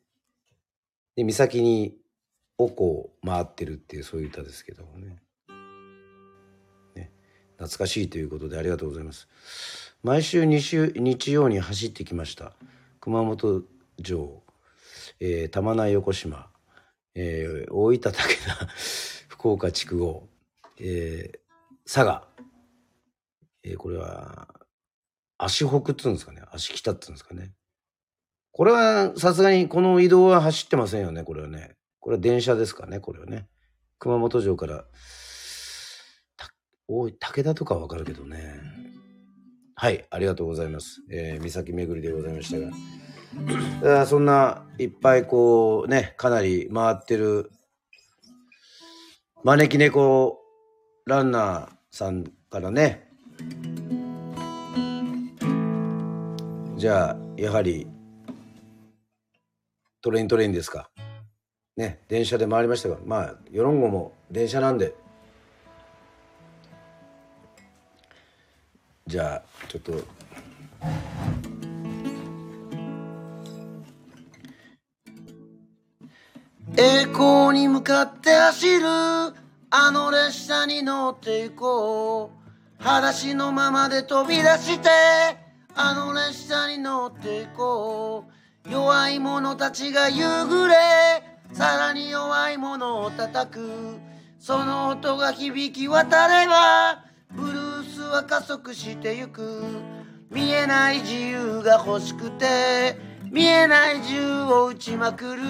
[1.15, 1.95] で、岬に
[2.57, 5.19] おこを回ってるっていうそういう歌ですけどもね。
[6.95, 7.13] ね。
[7.59, 9.29] 懐かしいということでありがとうございます。
[10.03, 12.55] 毎週2週、日曜に走ってきました。
[12.99, 13.65] 熊本
[14.03, 14.43] 城、
[15.21, 16.49] えー、玉名横島、
[17.15, 18.21] えー、大分武田、
[19.29, 20.31] 福岡筑後、
[20.79, 21.39] えー、
[21.85, 22.27] 佐賀、
[23.65, 24.49] えー、これは、
[25.37, 27.53] 足北っつうんですかね足北っつうんですかね
[28.57, 31.77] これはさすがにこの移動は走ってませんよね、これはね。
[32.01, 33.49] これは電車ですかね、これはね。
[33.99, 34.87] 熊本城から、
[36.89, 38.55] おい、武田とかわかるけどね。
[39.75, 41.03] はい、ありがとうございます。
[41.11, 44.07] えー、岬巡りでございましたが。
[44.07, 47.51] そんないっぱいこうね、かなり回ってる
[49.45, 50.41] 招き猫
[51.05, 53.07] ランナーさんからね。
[56.77, 57.87] じゃあ、やはり
[60.07, 60.89] トレイントレインですか。
[61.77, 64.95] ね、電車で回りましたが、まあ、ヨロンゴも電車なんで、
[69.09, 69.95] じゃあ、ちょっと、
[76.77, 78.87] 栄光に向かって走る。
[78.87, 82.31] あの列車に乗って行こ
[82.79, 82.81] う。
[82.81, 84.89] 裸足のままで飛び出して。
[85.75, 88.36] あの列車に乗って行こう。
[88.71, 90.75] 弱い者たちが夕暮れ
[91.53, 93.97] さらに弱い者を叩く。
[94.39, 97.03] その音が響き渡れば
[97.33, 99.63] ブルースは加速してゆく。
[100.31, 102.99] 見えない自由が欲しくて
[103.31, 105.43] 見えない銃を撃ちまくる。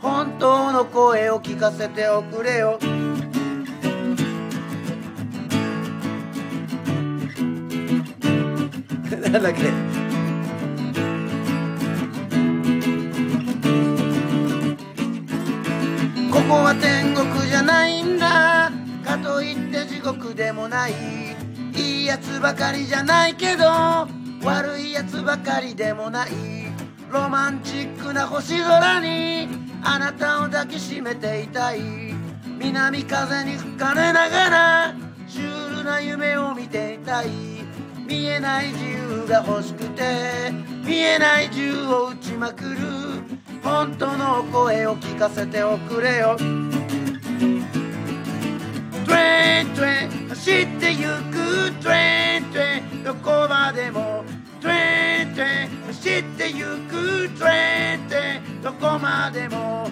[0.00, 2.78] 本当の声を聞かせておくれよ。
[9.32, 9.93] なんだっけ？
[16.80, 18.70] 天国じゃないんだ。
[19.04, 20.92] かといって地獄でもない。
[21.76, 23.64] いいやつばかりじゃないけど
[24.42, 26.30] 悪いやつばかりでもない。
[27.10, 29.48] ロマンチックな星空に
[29.82, 31.80] あなたを抱きしめていたい。
[32.58, 34.94] 南風に吹かれながら
[35.26, 37.28] シュールな夢を見ていたい。
[38.06, 40.52] 見えない自由が欲しくて
[40.84, 43.13] 見えない銃を撃ちまくる。
[43.64, 46.36] 本当の声を聞かせておくれよ。
[46.36, 46.44] ト
[49.14, 53.02] レイントレイン走ってゆく Train Train。
[53.02, 54.22] どこまでも
[54.60, 58.62] Train Train 走ってゆく Train Train。
[58.62, 59.88] どこまでも。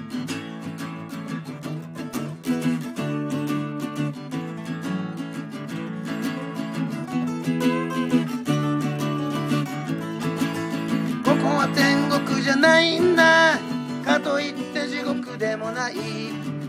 [15.43, 15.95] でもない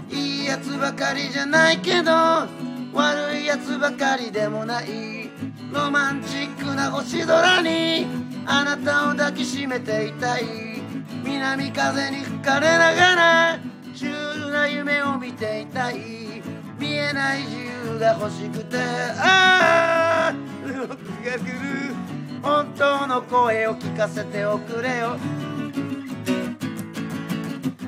[0.10, 5.30] いいやつばかりじゃないけど悪いやつばかりでもない
[5.72, 8.08] ロマンチックな星空に
[8.48, 10.46] あなたを抱きしめていたい。
[11.24, 13.60] 南風に吹かれながら
[13.94, 16.42] シュールな夢を見ていたい。
[16.80, 17.56] 見えない自
[17.94, 18.78] 由が欲しくて
[19.20, 20.34] ああ
[20.66, 21.96] 僕が来る。
[22.42, 25.20] 本当の声を聞かせておくれよ。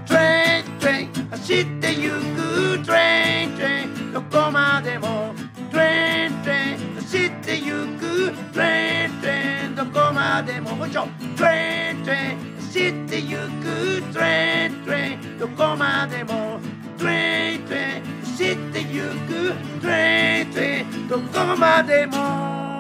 [0.08, 5.34] Train Train 走ってゆく Train Train どこまでも
[5.72, 11.08] Train Train 走ってゆく Train Train どこまでももう一丁
[11.38, 16.60] Train Train 走ってゆく Train Train どこまでも
[16.98, 22.75] Train Train 走ってゆく Train Train どこまでも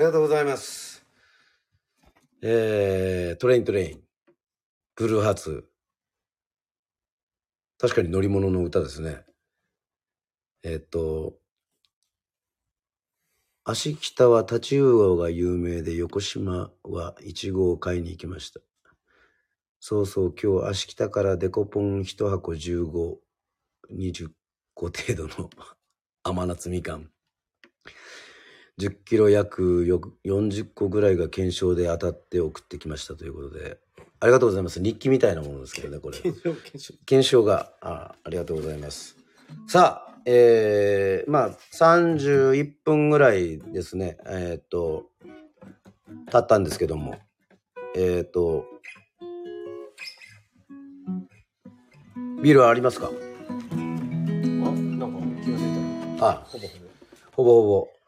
[0.00, 1.04] りがとうございます。
[2.42, 4.00] えー、 Train Train。
[4.96, 5.68] ブルーハーツ。
[7.78, 9.24] 確かに乗り物の歌ですね。
[10.62, 11.34] えーっと、
[13.64, 18.60] 芦北は太刀魚が有名で横島はイチゴを買いに行きました。
[19.80, 23.16] そうそう、今日芦北からデコポン一箱15、
[23.92, 24.30] 20
[24.72, 25.50] 個程度の
[26.24, 27.10] 甘夏みかん。
[28.80, 33.76] 10キロ約よ40個ぐらいが検証で当たって送ってきましたということで、
[34.20, 34.80] ありがとうございます。
[34.82, 36.18] 日記みたいなものですけどね、これ。
[36.18, 39.16] 検証検証検証が、あありがとうございます。
[39.68, 45.10] さあ、えー、まあ、31分ぐらいですね、えーっと、
[46.32, 47.16] 経ったんですけども、
[47.94, 48.64] えーっと、
[52.42, 53.10] ビールはありますか？
[53.10, 53.14] あ
[53.74, 56.86] なんか気が付いたあ、ほぼほぼ
[57.32, 57.99] ほぼほぼ。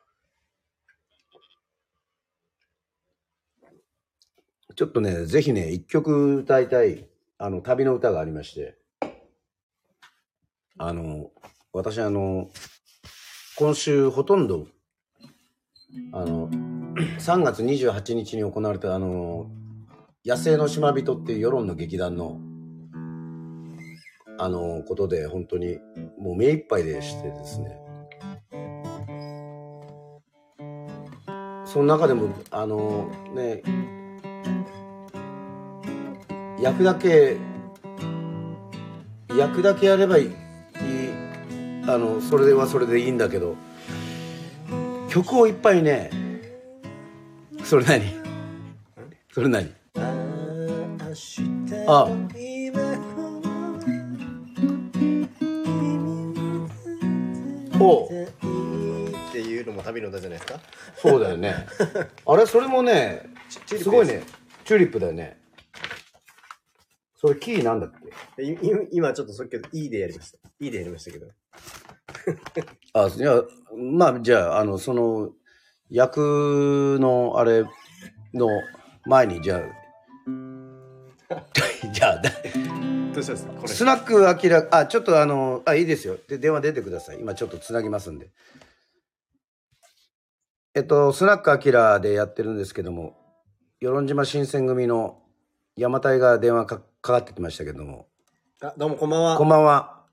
[4.74, 7.06] ちょっとね、ぜひね、一曲歌いたい、
[7.38, 8.76] あの、旅の歌がありまして、
[10.78, 11.30] あの、
[11.72, 12.50] 私あの、
[13.56, 14.66] 今週ほとんど、
[16.12, 16.48] あの、
[17.18, 19.50] 3月28日に行われたあの、
[20.24, 22.40] 野生の島人っていう世論の劇団の、
[24.38, 25.78] あの、ことで本当に
[26.18, 27.82] もう目いっぱいでしてですね、
[31.72, 33.62] その中でもあのね
[36.62, 37.36] 役だけ
[39.36, 40.30] 役だけやればいい。
[41.84, 43.56] あのそれはそれでいいんだけど。
[45.08, 46.10] 曲をいっぱいね。
[47.64, 48.02] それ何？
[49.32, 49.70] それ何？
[51.86, 52.08] あ。
[57.80, 58.08] おう。
[58.08, 60.60] っていうのも旅の歌じゃないですか？
[60.96, 61.66] そうだよね。
[62.26, 63.22] あれそれもね
[63.66, 64.22] すごいね。
[64.64, 65.36] チューリップだよね
[67.24, 67.92] それキーなんだっ
[68.36, 68.58] け？
[68.90, 71.28] 今ちょっとそれけど E でやりました E でやりましたけど
[72.94, 73.42] あ、いや、
[73.96, 75.30] まあ、じゃあ、あの、その、
[75.88, 77.64] 役の、あれ
[78.34, 78.48] の
[79.06, 79.62] 前に、じゃあ、
[81.92, 82.30] じゃあ、だ
[83.14, 83.52] どうしたんですか？
[83.54, 86.16] これスナックアキラ、あ、ちょっとあの、あ、いいですよ。
[86.28, 87.20] で、電話出てください。
[87.20, 88.30] 今ちょっとつなぎますんで。
[90.74, 93.16] えっと、スナックアキラでやってるんですけども、
[93.80, 95.22] 与論島新選組の
[95.76, 98.06] 山隊が電話かかかってきましたけども、
[98.62, 99.72] あどうもこんばんはこんばんは。
[99.72, 100.06] わ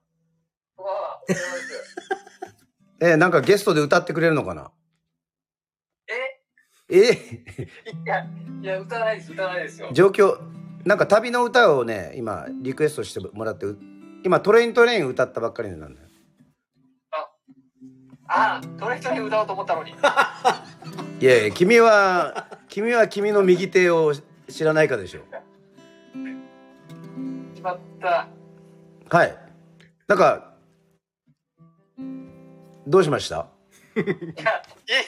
[0.75, 3.13] あ、おはようございます。
[3.13, 4.71] え、なんかゲストで歌ってくれるのかな？
[6.89, 6.97] え？
[6.97, 7.11] え？
[7.11, 7.15] い
[8.05, 8.25] や、
[8.63, 9.89] いや、歌わないです、歌わないですよ。
[9.93, 10.39] 状況
[10.83, 13.67] なんか旅の歌をね今リクエストしてもらって
[14.25, 16.07] 今トレイントレイン歌ったばっかりなんだよ
[17.11, 17.27] あ
[18.27, 19.91] あ、トレートに歌おうと思ったのに。
[21.21, 24.13] いやいや君は君は君の右手を
[24.47, 25.21] 知らないかでしょ
[27.59, 28.27] しまった。
[29.09, 29.35] はい。
[30.07, 30.53] なんか
[32.87, 33.47] どうしました？
[33.95, 34.05] いや、
[34.87, 35.03] え、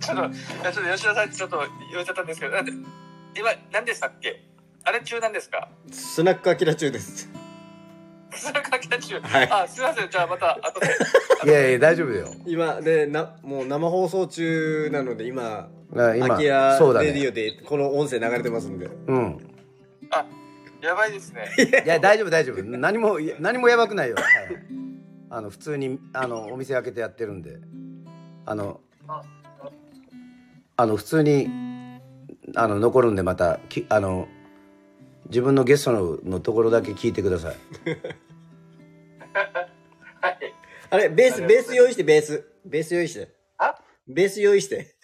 [0.00, 0.28] ちょっと、い
[0.64, 2.72] やちょっと吉田さんにちょっと言われちゃったんですけど、なんで、
[3.36, 4.42] 今、何でしたっけ？
[4.84, 5.68] あれ中なんですか？
[5.90, 7.28] スナックアキラ中です。
[8.30, 9.20] それから来た中。
[9.20, 9.50] はい。
[9.50, 10.86] あ、すみません、じゃあまた後で。
[11.44, 12.28] いやいや大丈夫だよ。
[12.46, 18.86] 今でなもう生放送中なので今あ今アキラそうだレディねオでこの音声流れてますんで。
[18.86, 19.38] うん。
[20.10, 20.24] あ、
[20.86, 21.48] やばいですね。
[21.84, 22.62] いや大丈夫大丈夫。
[22.62, 24.62] 何も何もやばくないよ、はいはい、
[25.30, 27.58] あの普通にあのお店開けてやってるんで。
[28.48, 29.22] あのあ
[30.76, 31.48] あの普通に
[32.54, 34.28] あの残るんでまたきあの
[35.24, 37.56] 自分のゲストののところだけ聞いてください。
[40.20, 40.54] はい。
[40.90, 42.48] あれベースベース用意してベース。
[42.64, 43.34] ベース用意して。
[43.58, 43.74] あ？
[44.06, 44.96] ベース用意して。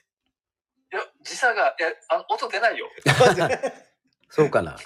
[0.93, 2.87] いや、時差が、いや、あの、音出ないよ。
[4.29, 4.77] そうかな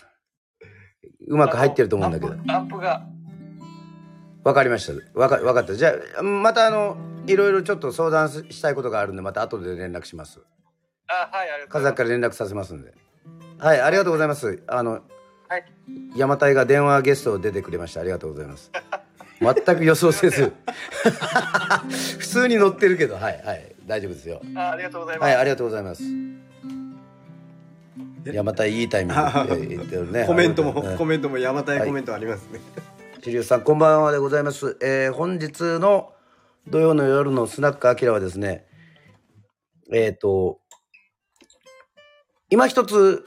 [1.26, 3.02] うまく入ってると思うんだけどアンプが。
[4.44, 5.18] わかりました。
[5.18, 5.74] わか、わかった。
[5.74, 6.96] じゃあ、またあの、
[7.26, 10.40] いろいろちょっと相談したいことがあるんで、また後で連絡します。
[11.08, 11.94] あ、はい、ありがとうございます。
[11.94, 12.94] 風から連絡させますんで。
[13.58, 14.62] はい、ありがとうございます。
[14.68, 15.02] あの、
[15.48, 15.64] はい。
[16.16, 18.00] 山隊が電話ゲスト出てくれました。
[18.00, 18.70] ありがとうございます。
[19.40, 20.52] 全く予想せず。
[22.18, 24.40] 普通に乗ってるけど、はい、はい、大丈夫ですよ。
[24.54, 25.28] あ、ありがとうございます。
[25.28, 26.02] はい、ありがとうございます。
[28.32, 30.24] 山隊いいタイミングで 言ってるね。
[30.26, 30.96] コメントも、うん。
[30.96, 32.60] コメントも山田コメントありますね、
[33.22, 36.12] シリウスさんこんばんはでございます、えー本日の
[36.68, 38.66] 土曜の夜のスナックアキラはですね
[39.92, 40.60] えっ、と
[42.50, 43.24] 今一つ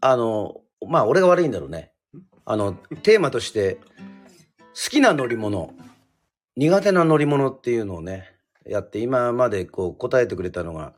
[0.00, 1.92] あのまあ俺が悪いんだろうね。
[2.44, 3.78] あのテーマとして
[4.74, 5.72] 好きな乗り物
[6.56, 8.30] 苦手な乗り物っていうのをね
[8.66, 10.94] やって今までこう答えてくれたのが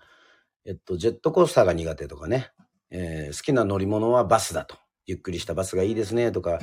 [0.64, 2.50] えっとジェットコースターが苦手とかね、
[2.90, 4.76] えー好きな乗り物はバスだと。
[5.06, 6.32] ゆっくりしたバスがいいですね。
[6.32, 6.58] とか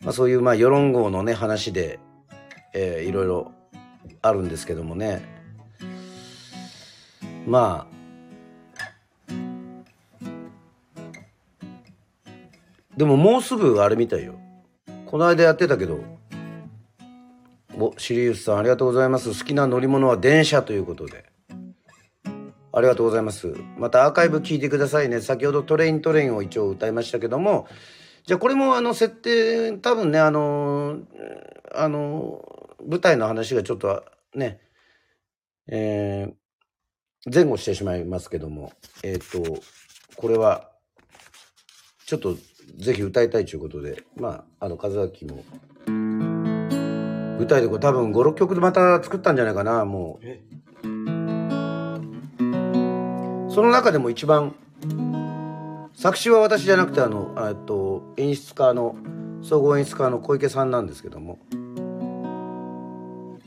[0.00, 1.98] まあ、そういうまあ世論号のね話で、
[2.74, 3.52] えーいろいろ
[4.22, 5.22] あるんですけどもね。
[7.46, 7.98] まあ
[12.96, 14.34] でももうすぐあれみたいよ。
[15.06, 16.00] この間やってたけど
[17.78, 19.28] おシリウスさんありがとうございます。
[19.28, 21.27] 好きな乗り物は電車ということで。
[22.78, 23.52] ありがとうございます。
[23.76, 25.20] またアーカイブ聞いてくださいね。
[25.20, 27.66] 先ほどトレイントレインを一応歌いましたけども。
[28.24, 30.98] じゃあこれもあの設定多分ねあの
[31.74, 32.44] あの
[32.86, 34.04] 舞台の話がちょっと
[34.34, 34.60] ね
[35.66, 36.34] えー
[37.32, 38.72] 前後してしまいますけども。
[39.02, 39.60] えっ、と
[40.16, 40.70] これは
[42.06, 42.36] ちょっと
[42.78, 44.04] ぜひ歌いたいということで。
[44.16, 45.42] まああの風脇も。
[47.38, 50.47] 舞台でこれ多分56曲でまた作ったんじゃないかなもう。
[53.48, 54.54] その中でも一番
[55.94, 58.96] 作詞は私じゃなくてあのえっと演出家の
[59.42, 61.38] 総合演出家の小池さんなんですけども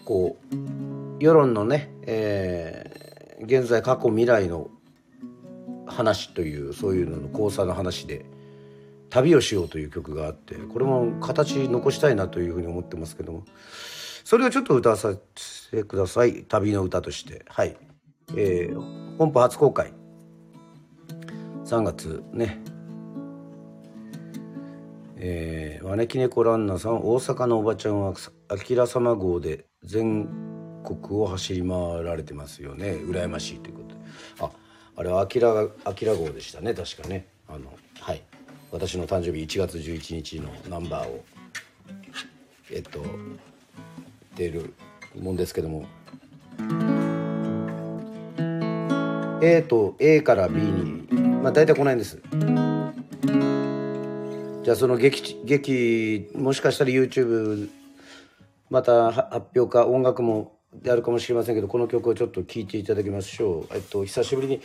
[0.06, 3.02] こう世論のね、えー
[3.44, 4.70] 現在過去未来の
[5.88, 8.26] 話というそういうのの交差の話で
[9.10, 13.44] 「旅をしよう」という曲があってこれも形残したいなというふうに思ってますけども
[14.24, 15.18] それをちょっと歌わせ
[15.72, 16.44] てください。
[16.44, 17.44] 旅の歌として。
[17.50, 17.76] はい、
[18.36, 19.94] えー本邦初公開。
[21.64, 22.60] 3月ね。
[25.18, 28.16] えー、招き猫ランナーさん大阪のおばちゃんは
[28.48, 30.28] あきら様号で全
[30.84, 32.94] 国を走り回られてますよね。
[32.94, 34.02] 羨ましいということで。
[34.40, 34.50] あ
[34.96, 36.74] あれはあきらあきら号でしたね。
[36.74, 37.28] 確かね。
[37.48, 38.24] あのはい。
[38.72, 41.24] 私の誕生日1月11日のナンバーを
[42.72, 43.06] えっと
[44.36, 44.74] 出る
[45.22, 45.86] もんですけども。
[49.42, 51.08] A と A から B に。
[51.42, 52.22] まあ大体この辺です。
[54.64, 57.70] じゃあその劇劇もしかしたら YouTube
[58.70, 64.62] または発表か音楽もやるかもしれませんけどこの曲をちょっと聴いていただきましょう、えっと、久しぶりに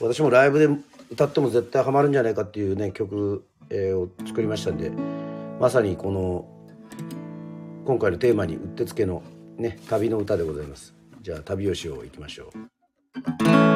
[0.00, 0.68] 私もライブで
[1.10, 4.90] 歌っても絶対ハマるんじゃないかっていうね曲、えーを作りましたんで
[5.60, 6.48] まさにこの
[7.84, 9.22] 今回のテーマにうってつけの
[9.58, 10.94] ね旅の歌でございます。
[11.20, 13.73] じゃあ旅をしよう行きましょう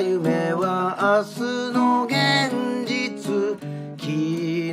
[0.00, 3.58] た夢は明日の現実
[3.98, 4.72] 昨日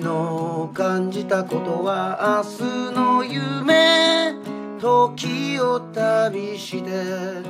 [0.73, 4.33] 感じたことは明日の夢
[4.79, 7.43] 時を旅して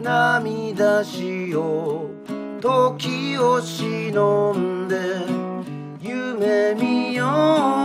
[0.00, 4.96] 涙しよう時を忍んで
[6.00, 7.26] 夢見よ
[7.78, 7.81] う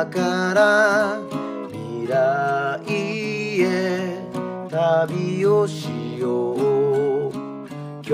[0.00, 1.20] 今から
[1.68, 4.22] 未来へ
[4.70, 7.30] 旅をしよう。
[7.96, 8.12] 今日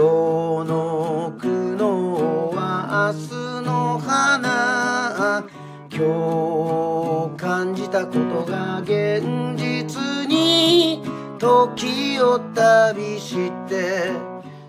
[0.69, 5.45] の苦悩は明日の花。
[5.93, 9.23] 今日感じたことが現
[9.57, 11.05] 実に
[11.39, 14.11] 時を旅して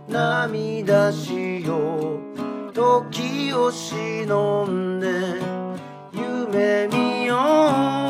[0.08, 2.20] 涙しよ
[2.70, 2.72] う。
[2.72, 5.57] 時を忍んで
[6.50, 8.07] 夢見よ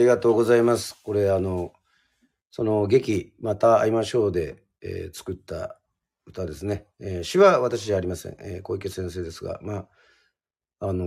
[0.00, 0.96] りがとうございます。
[1.04, 1.72] これ、あの、
[2.50, 5.80] その劇、また会いましょうで、えー作った
[6.26, 6.88] 歌ですね。
[7.00, 8.36] えー詩は私じゃありません。
[8.40, 9.88] えー小池先生ですが、ま
[10.80, 11.06] あ、あの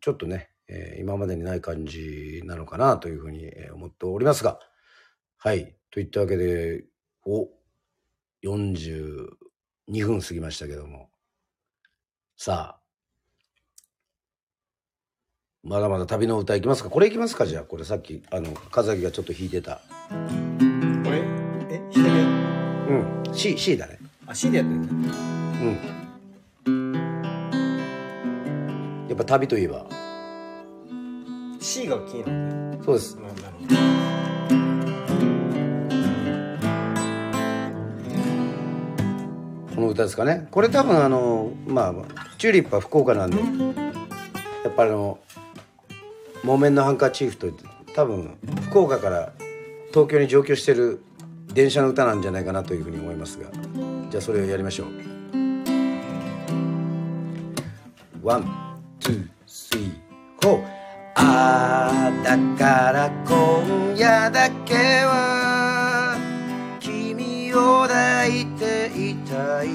[0.00, 4.58] ちょっとね、え今までにない感じなのかなというふうに思っておりますが、
[5.38, 5.76] はい。
[5.90, 6.84] といったわけで、
[7.26, 7.48] お、
[8.44, 11.10] 42分過ぎましたけども、
[12.36, 12.79] さあ、
[15.62, 16.88] まだまだ旅の歌いきますか？
[16.88, 19.74] これいきますかじゃあ、これさっき、あの、風木がちょっと弾いてた。
[19.74, 19.80] こ
[21.10, 21.18] れ？
[21.68, 21.82] え？
[21.90, 22.12] 左う
[23.30, 23.34] ん。
[23.34, 23.98] C、C だね。
[24.26, 25.14] あ C でやってるんだ
[26.66, 26.70] う
[29.04, 29.08] ん。
[29.08, 29.84] やっぱ旅といえば、
[31.60, 33.16] C がキーなんだそうです。
[33.16, 33.76] ななるほど
[39.74, 40.48] この歌ですかね。
[40.50, 41.94] これ多分あの、まあ、
[42.38, 43.42] チューリップは福岡なんで、や
[44.70, 45.18] っぱりあの、
[46.42, 47.48] 木綿のハンカチーフと
[47.94, 48.38] 多分
[48.70, 49.32] 福岡から
[49.90, 51.02] 東京に上京してる
[51.52, 53.50] 電車の歌なんじゃないかなというふうに思いますが、
[54.10, 54.86] じゃあそれをやりましょう。
[58.22, 60.64] One, two, three, four。
[61.16, 64.74] ああ、だから今夜だけ
[65.04, 66.16] は
[66.78, 69.68] 君を抱いていたい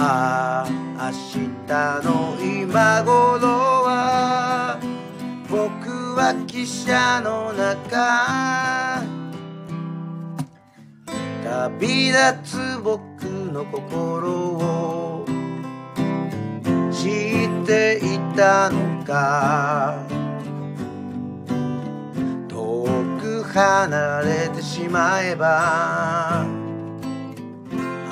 [0.00, 0.64] あ
[0.96, 1.12] あ明
[1.66, 3.48] 日の今頃
[3.82, 3.87] は
[5.48, 5.56] 僕
[6.14, 9.02] は汽車の中。
[11.42, 15.24] 旅立つ僕の心を。
[16.92, 17.08] 知
[17.46, 20.04] っていたのか。
[22.48, 22.84] 遠
[23.18, 26.44] く離れてしまえば。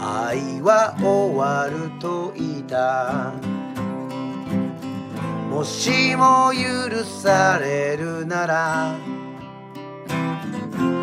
[0.01, 3.56] 愛は終わると言った。
[5.57, 8.95] もしも許されるなら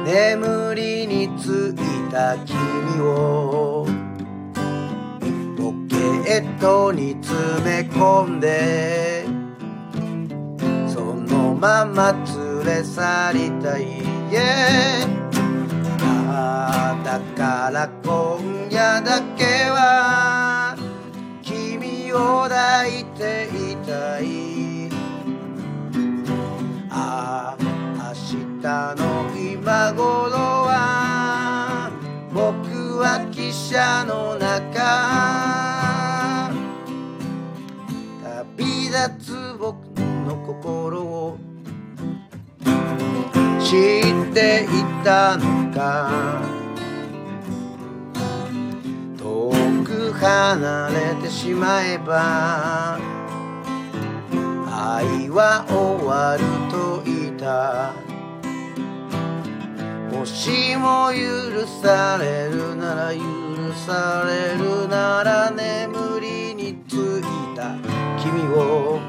[0.06, 3.88] 眠りについた君を
[5.58, 9.26] ポケットに詰め込んで
[10.88, 15.08] そのまま連れ去りたい、yeah
[16.30, 20.78] ああだから今夜だけは
[21.42, 24.43] 君を抱いていたい。
[27.04, 27.12] 明
[28.62, 29.04] 日の
[29.36, 30.38] 今頃
[30.68, 31.92] は
[32.34, 36.52] 僕は汽車の中
[38.48, 39.76] 旅立つ僕
[40.26, 41.38] の心を
[43.60, 44.68] 知ってい
[45.04, 46.54] たのか。
[49.18, 49.52] 遠
[49.84, 52.98] く離れてしまえば
[54.86, 57.94] 愛は終わると言った。
[60.12, 63.22] もしも許されるなら許
[63.88, 67.24] されるなら眠りについ
[67.56, 67.78] た。
[68.22, 69.00] 君を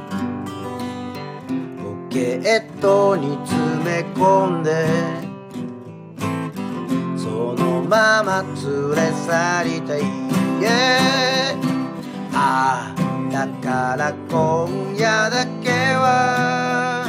[1.82, 4.86] ポケットに詰め込んで。
[7.16, 10.02] そのまま連れ去りたい、
[10.60, 11.56] yeah、
[12.32, 12.93] ああ。
[13.34, 17.04] だから今夜だけは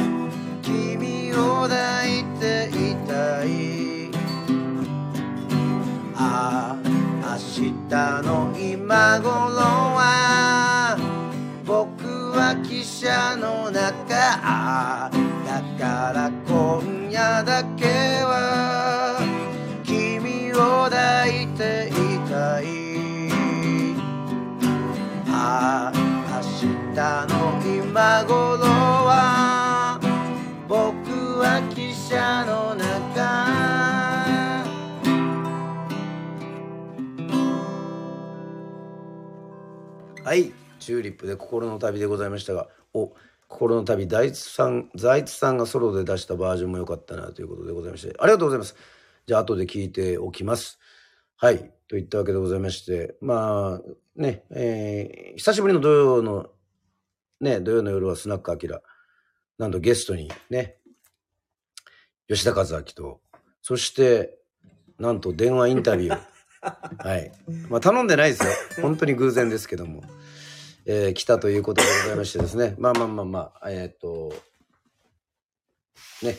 [0.60, 4.10] 君を抱いていたい。
[6.16, 6.76] ああ
[7.22, 7.94] 明日
[8.26, 9.30] の今頃
[9.94, 10.98] は
[11.64, 14.02] 僕は汽車の中。
[14.08, 17.84] だから今夜だけ
[18.24, 18.55] は
[26.96, 30.00] 明日の今頃は
[30.66, 30.78] 僕
[31.38, 33.20] は汽車の中。
[40.24, 43.12] はいチューリップで心の旅でございましたがお
[43.46, 48.74] 心の旅財津さん財津さんがソロで出したバージョンも良かったなということでございましてありがとうございます。
[49.26, 50.78] じゃあ後で聞いておきます。
[51.36, 56.55] はいといったわけでございましてまあねえー久しぶりの土曜の
[57.40, 58.80] ね土曜の夜はスナックアキラ
[59.58, 60.76] なんとゲストにね
[62.28, 63.20] 吉田和明と
[63.62, 64.38] そして
[64.98, 66.20] なんと電話インタビュー
[66.98, 67.32] はい。
[67.68, 68.50] まあ頼んでないですよ。
[68.82, 70.02] 本当に偶然ですけども。
[70.84, 72.74] えー来たということでございましてですね。
[72.78, 74.32] まあまあまあまあ、えーっと、
[76.22, 76.38] ね、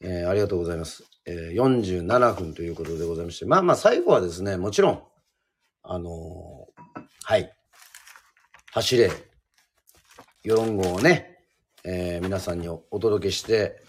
[0.00, 1.04] えーありがとうございます。
[1.26, 3.46] えー47分ということでございまして。
[3.46, 5.02] まあまあ最後はですね、もちろん、
[5.82, 7.56] あのーはい。
[8.72, 9.10] 走れ、
[10.44, 11.38] 世論号をね、
[11.84, 13.82] えー皆さんにおお届けして、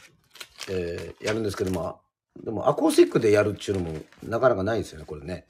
[0.69, 1.99] えーやるんですけども、
[2.43, 5.47] でもアコースティックでやるっていうのもなかなかないですよね、これね。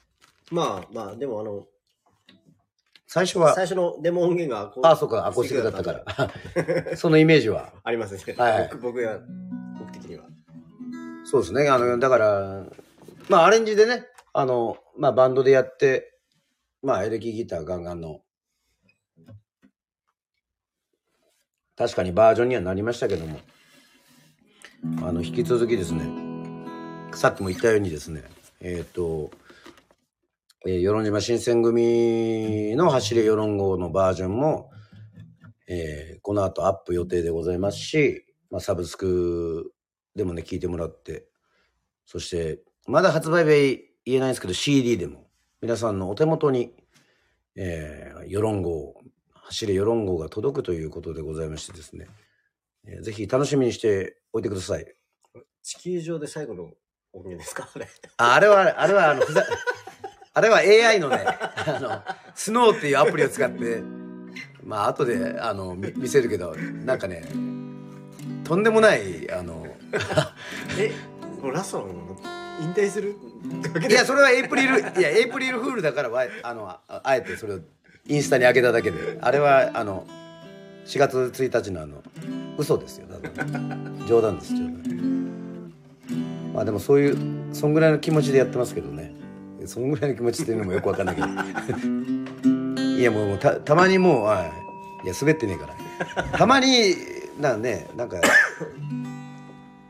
[0.50, 1.66] まあまあ、でもあの、
[3.06, 6.30] 最初は、最初のデモ音源がアコああ、そうか、アコースティックだったか
[6.90, 6.96] ら。
[6.96, 7.72] そのイメージは。
[7.84, 8.34] ありますね。
[8.38, 9.20] はい僕僕が、
[9.78, 10.24] 僕的には。
[11.24, 11.68] そうですね。
[11.68, 12.66] あの、だから、
[13.28, 16.18] まあ、アレンジでね、あの、まあ、バンドでやって、
[16.82, 18.20] まあ、エレキギターガンガンの、
[21.76, 23.40] 確かにバージョンにはなりましたけども、
[25.02, 26.04] あの、引き続きですね、
[27.12, 28.22] さっきも言ったようにですね、
[28.60, 29.30] えっ、と、
[30.66, 34.70] えー、与論島新選組の走れ与論号のバージョンも、
[35.66, 39.74] えーこの後アップ予定でございますし、まあ、サブスク
[40.16, 41.26] でもね、聞いてもらって、
[42.06, 45.26] そして、まだ発売日言えないんですけど、CD でも、
[45.60, 46.72] 皆さんのお手元に、
[47.56, 48.94] えー、世論号、
[49.44, 52.06] 走れ世論号が届くということでございましてですね、
[52.86, 54.86] えーぜひ楽しみにしておいてください。
[55.62, 56.64] 地球上で最後の
[57.12, 57.68] 音源ですか？
[57.74, 57.88] あれ。
[58.18, 59.44] ああれは、あれは、あの、ふざ、
[60.34, 62.02] あれは AI のね、あの、
[62.34, 63.82] スノーっていうアプリを使って、
[64.62, 67.22] まあ、後で、あの、み見せるけど、なんかね、
[68.44, 69.66] とんでもない、あの、
[70.78, 70.92] え、
[71.40, 72.16] もうラストの
[72.60, 73.16] 引退する
[73.88, 77.60] いや、それはエイプリル、いや、エイプリルフールだからわ、あの、ああえてそれを
[78.06, 80.04] インスタに上げただけで、あれは、あの、
[80.86, 82.02] 4月1日のあの、
[82.58, 83.06] 嘘ですよ、
[84.06, 85.72] 冗談です、冗談。
[86.54, 89.12] まあでもそういう、そんぐらいの気持ちでやってますけどね。
[89.66, 91.28] そんぐらいの気持ちっていうのもよくわかんないけど。
[92.98, 94.50] いや、もう、た、たまにもう、は
[95.02, 95.74] いいや、滑ってねえか
[96.16, 96.38] ら。
[96.38, 96.94] たまに、
[97.40, 98.20] なんね、なんか、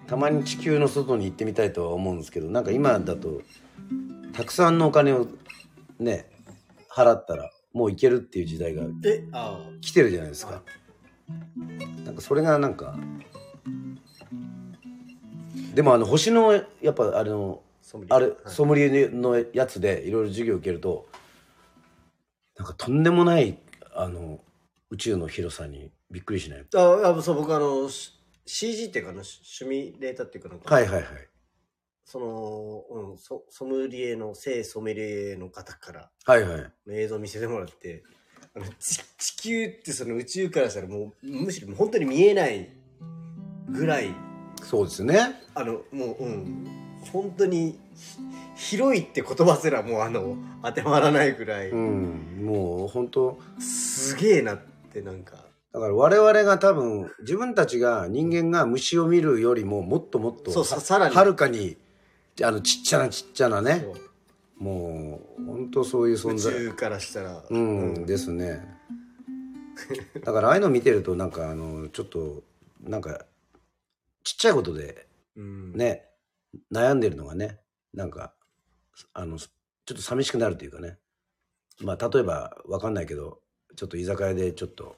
[0.07, 3.43] たまに地球の外に行ってみたいとは思うんですけどなんか今だと
[4.33, 5.27] たくさんのお金を
[5.99, 6.27] ね
[6.91, 10.63] 払ったらもう行けるっていう時代がえ、あ来てるじゃないですか。
[12.05, 12.97] なんかそれがなんか
[15.75, 18.15] でもあの星のやっぱあれのソムリエ。
[18.17, 18.37] あれはい。
[18.47, 21.09] ソムリエのやつでいろいろ授業受けると
[22.57, 23.59] なんかとんでもない
[23.95, 24.39] あの
[24.91, 26.65] 宇宙の広さにびっくりしない？
[26.77, 27.17] あ。
[27.19, 28.13] あ、そう、僕あの、し
[28.47, 31.05] CG っていうかあの、シミュレーターっていうかなんか、はいはいはい
[32.05, 36.73] その、うん、ソソムリエの、聖ソムリエの方からはいはい。
[36.91, 38.03] 映像見せてもらって、
[38.55, 42.71] あのち地球ってその宇宙からしたらもう、むしろ本当に見えない
[43.69, 44.15] ぐらい、
[44.63, 45.41] そうですね。
[45.55, 46.67] あの、もう、うん、
[47.13, 47.79] 本当に、
[48.57, 53.39] ひ広いって言葉すらもうあの、当てはまらないぐらい、うんもう本当。
[53.59, 54.59] すげえなっ
[54.93, 55.37] てなんか、
[55.73, 61.17] だから我々が多分自分たちが人間が虫を見るよりももっともっとそうささらに。
[61.17, 61.77] はるかに
[62.43, 63.87] あのちっちゃなちっちゃなね。
[64.59, 68.63] もう本当そういう存宇在宙からしたら、うん、ですね。
[70.25, 72.43] だからああいうの見てるとなんかあのちょっと
[72.81, 73.25] なんか
[74.23, 75.07] ちっちゃいことで
[75.37, 76.05] うん、ね
[76.73, 77.59] 悩んでるのがね
[77.95, 78.35] なんか、
[79.13, 79.47] あの、ちょ
[79.93, 80.99] っと寂しくなるというかね。
[81.81, 83.39] まあ、例えば、わかんないけど、
[83.77, 84.97] ちょっと居酒屋でちょっと、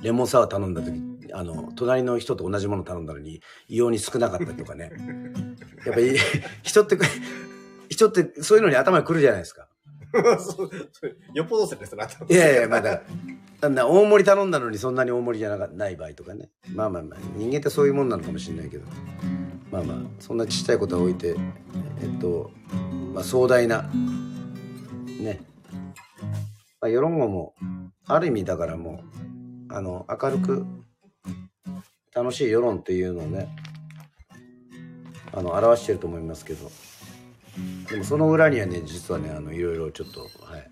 [0.00, 0.92] レモンサワー頼んだ時、
[1.32, 4.92] あの、隣の人と同じもの頼んだのに、異様に少なかったりとかね。
[5.84, 6.16] やっぱり、
[6.62, 6.98] 人って、
[7.88, 9.68] 人ってそういうのに頭にくるじゃないですか。
[10.40, 12.32] そうそうよっぽどですね、その後。
[12.32, 13.02] いやいや、まだ、
[13.60, 16.50] なんだ、大盛り頼んだのにそんなに大盛りじゃなかない場合とかね。
[16.74, 18.86] まあまあまあ、人間ってそういうもんなのかもしれないけど。
[19.70, 21.36] まあまあ、そんなちっちゃいことは置いて、
[22.02, 22.50] えっと、
[23.14, 23.88] まあ壮大な、
[25.20, 25.40] ね。
[26.80, 27.54] まあ、世論語も、
[28.06, 29.04] ある意味だからも
[29.70, 30.66] う、あの、明るく、
[32.12, 33.54] 楽しい世論っていうのをね、
[35.32, 36.70] あの、表してると思いますけど。
[37.90, 40.70] でもその裏にはね、実はね、あの、いろいろちょっと、はい。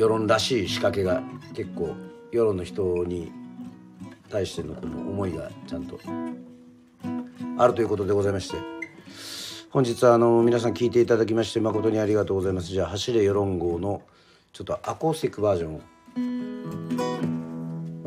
[0.00, 1.22] 世論らしい仕掛けが
[1.54, 1.94] 結構
[2.32, 3.32] 世論の人に
[4.30, 6.00] 対してのこの思いがちゃんと
[7.58, 8.56] あるということでございまして
[9.68, 14.02] 本日はあの皆さん聞いていただきまして誠にありがとうございますじゃあ走れ世論号の
[14.52, 17.39] ちょっとアコースティックバージョンを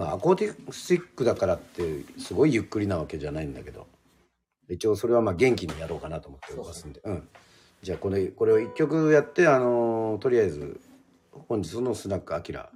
[0.03, 3.87] まあアコースティックだからってすごいゆっくりなわけじゃないんだけど
[4.69, 7.27] 一応それはまあ元気にやろうかなと思っておりますんでうん
[7.81, 10.79] じゃあこれこれを一曲やってあのとりあえず
[11.47, 12.69] 本日のスナックアキラ、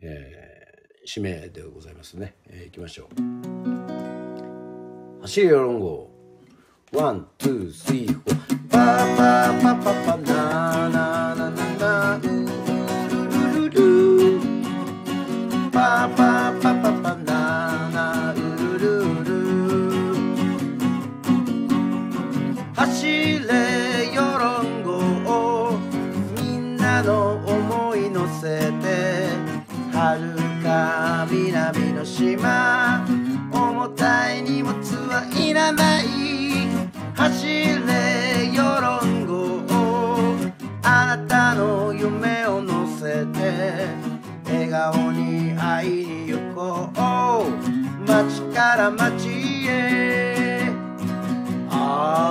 [0.00, 2.34] えー、指名でございますね。
[2.48, 3.08] えー、いきましょ
[5.18, 5.22] う。
[5.22, 6.10] 走れヨロン号。
[6.92, 8.68] One, two, three, four。
[8.68, 12.22] パーパーパパパナーナーナナナー
[13.54, 14.40] ルルルル
[15.70, 16.31] パーパー
[32.22, 33.04] 島
[33.50, 34.72] 重たい荷物
[35.08, 36.06] はいらない
[37.16, 39.58] 走れよろんご
[40.84, 43.88] あなたの夢を乗せて
[44.44, 50.70] 笑顔に会いに行こう街から街へ
[51.70, 52.21] あ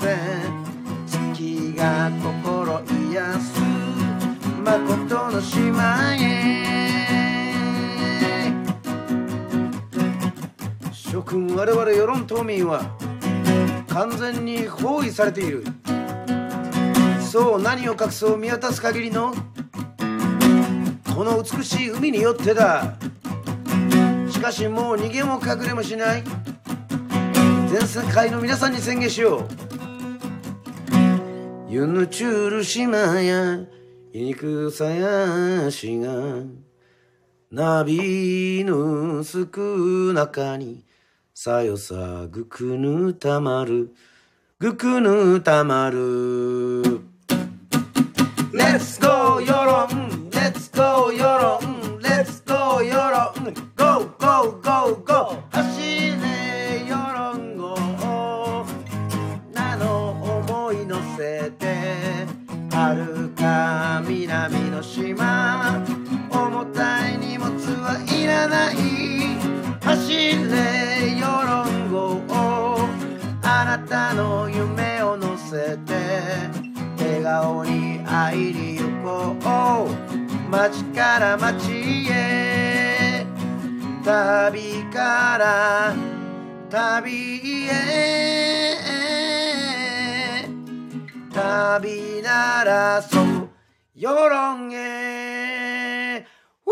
[0.00, 0.16] せ
[1.06, 3.60] 月が心癒す。
[4.62, 6.64] 誠の島へ。
[10.92, 12.82] 諸君我々世論島民は
[13.88, 15.64] 完全に包囲されている。
[17.20, 19.34] そう何を隠そう見渡す限りの
[21.14, 22.96] この美しい海によってだ。
[24.30, 26.24] しかしもう逃げも隠れもしない。
[27.68, 29.65] 全世界の皆さんに宣言しよう。
[31.68, 33.58] ユヌチュール島や、
[34.12, 36.44] いニクサヤシが、
[37.50, 40.84] なびぬすくなかに、
[41.34, 43.92] さよさぐくぬたまる、
[44.60, 46.82] ぐくぬたまる。
[48.52, 56.05] レッツゴーヨロン、レッツゴーヨロン、レッツゴーヨロン、ゴーゴーゴーゴー、走り
[61.58, 61.66] た
[62.76, 65.82] まるか南の島
[66.30, 67.52] 重たい荷物
[67.82, 68.76] はいらない。
[69.82, 72.20] 走れヨロン号
[73.42, 75.94] あなたの夢を乗せて
[76.98, 78.84] 笑顔に会いに行
[79.40, 80.50] こう。
[80.50, 83.26] 街から街へ。
[84.04, 85.94] 旅から
[86.70, 88.46] 旅へ。
[91.36, 93.50] 旅ならそう。
[93.94, 96.26] 世論へ
[96.64, 96.70] お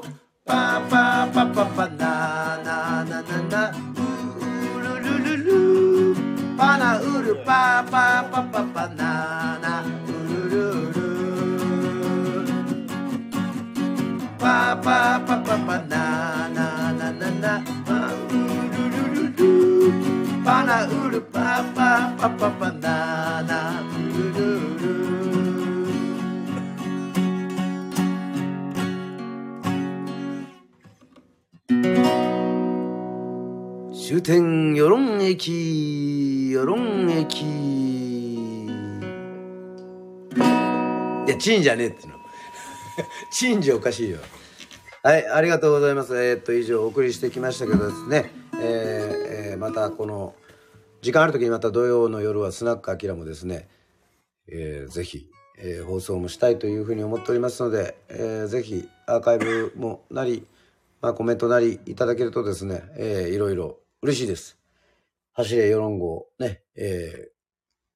[0.00, 0.02] ー
[0.44, 3.72] パパパパパななななな。
[3.72, 5.36] うるるる
[6.12, 6.16] る
[6.56, 9.82] パナウルパパパパパなな。
[9.82, 9.86] う
[10.38, 10.96] るるる
[14.38, 17.58] パパパパパななななな。
[17.58, 18.32] う
[18.70, 19.42] るるるる
[20.44, 22.70] パナウルパパパパパ。
[22.70, 22.73] な
[34.24, 37.42] 終点与論駅与論駅
[41.26, 42.14] いやチンじゃねえっての
[43.30, 44.18] チンじゃおかしいよ
[45.02, 50.34] はいありがとうございますえーっと以上お送りしてきましたけどですねえーえーまたこの
[51.02, 53.68] 時間ある時にまた土曜の夜はスナックアキラもですね、
[54.48, 60.46] えーぜひ、えー放送もしたいというふうに思っておりますので、えーぜひアーカイブもなり、
[61.02, 64.58] まあ、コメントなりいただけるとですね、えーいろいろ嬉しいです。
[65.32, 67.34] 走れ世論号ね、えー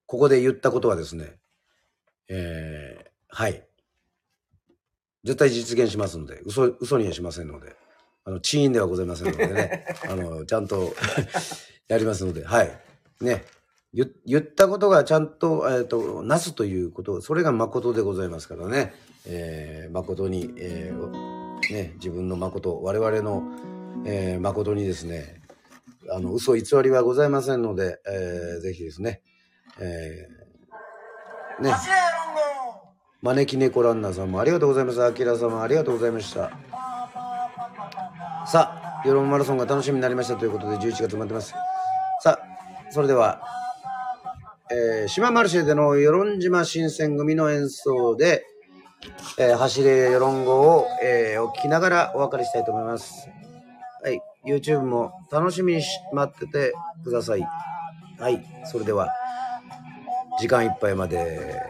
[0.06, 1.36] ここで言ったことはですね、
[2.30, 3.62] えーはい。
[5.22, 7.76] 絶対実現しますので、嘘、嘘にはしませんので、
[8.24, 10.94] あの、チーンではございませんのでね、 あの、ちゃんと
[11.88, 12.80] やりますので、はい。
[13.20, 13.44] ね。
[13.92, 18.94] 言言ったことがちゃんと、えっ、と、なすということ、それが誠でございますからね。
[19.26, 23.42] えー誠に、えーね、自分の誠、我々の、
[24.06, 25.37] えー誠にですね、
[26.10, 29.22] あの、嘘偽りはございませんので、えーぜひですね、
[29.80, 31.72] えーね、
[33.22, 35.02] 招き猫ランナーさんもありがとうございます。
[35.04, 36.50] あきらさんもありがとうございました。
[38.46, 41.52] さあ、世論マラソンが楽しみになりましたということで、11月待ってます。
[42.22, 43.42] さあ、それでは、
[44.70, 48.44] えー島マルシェでの与論島新選組の演奏で、
[49.38, 53.28] えー走れ与論号を、えー、お聞きながらお別れしたいと思います。
[54.42, 54.52] はい。
[54.52, 56.74] YouTube も楽しみにし待ってて
[57.04, 57.46] ください。
[58.18, 58.44] はい。
[58.64, 59.08] それでは、
[60.40, 61.60] 時間いっぱいまで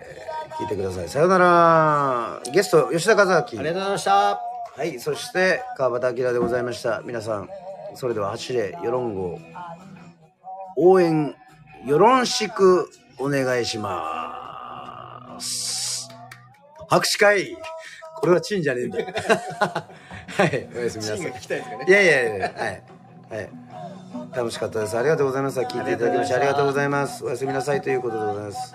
[0.59, 1.09] 聞いてください。
[1.09, 2.43] さようなら。
[2.53, 3.33] ゲスト、吉田和明。
[3.33, 4.41] ありがとうございました
[4.79, 7.03] はい、そして川端明でございました。
[7.05, 7.49] 皆さん、
[7.95, 9.41] それでは走れ世論号
[10.77, 11.35] 応援
[11.85, 12.89] よろしく
[13.19, 16.09] お願いします。
[16.89, 17.57] 拍手会
[18.21, 18.99] これはチンじゃねえんだ。
[20.39, 21.19] はい、おやすみなさい。
[21.19, 22.83] チンが聞きたいですかねいやいやいや、はい。
[23.31, 23.51] はい。
[24.37, 24.97] 楽しかったです。
[24.97, 25.59] ありがとうございます。
[25.59, 27.25] 聞いていただきましてありがとうございます。
[27.25, 28.75] おやすみなさいということでございます。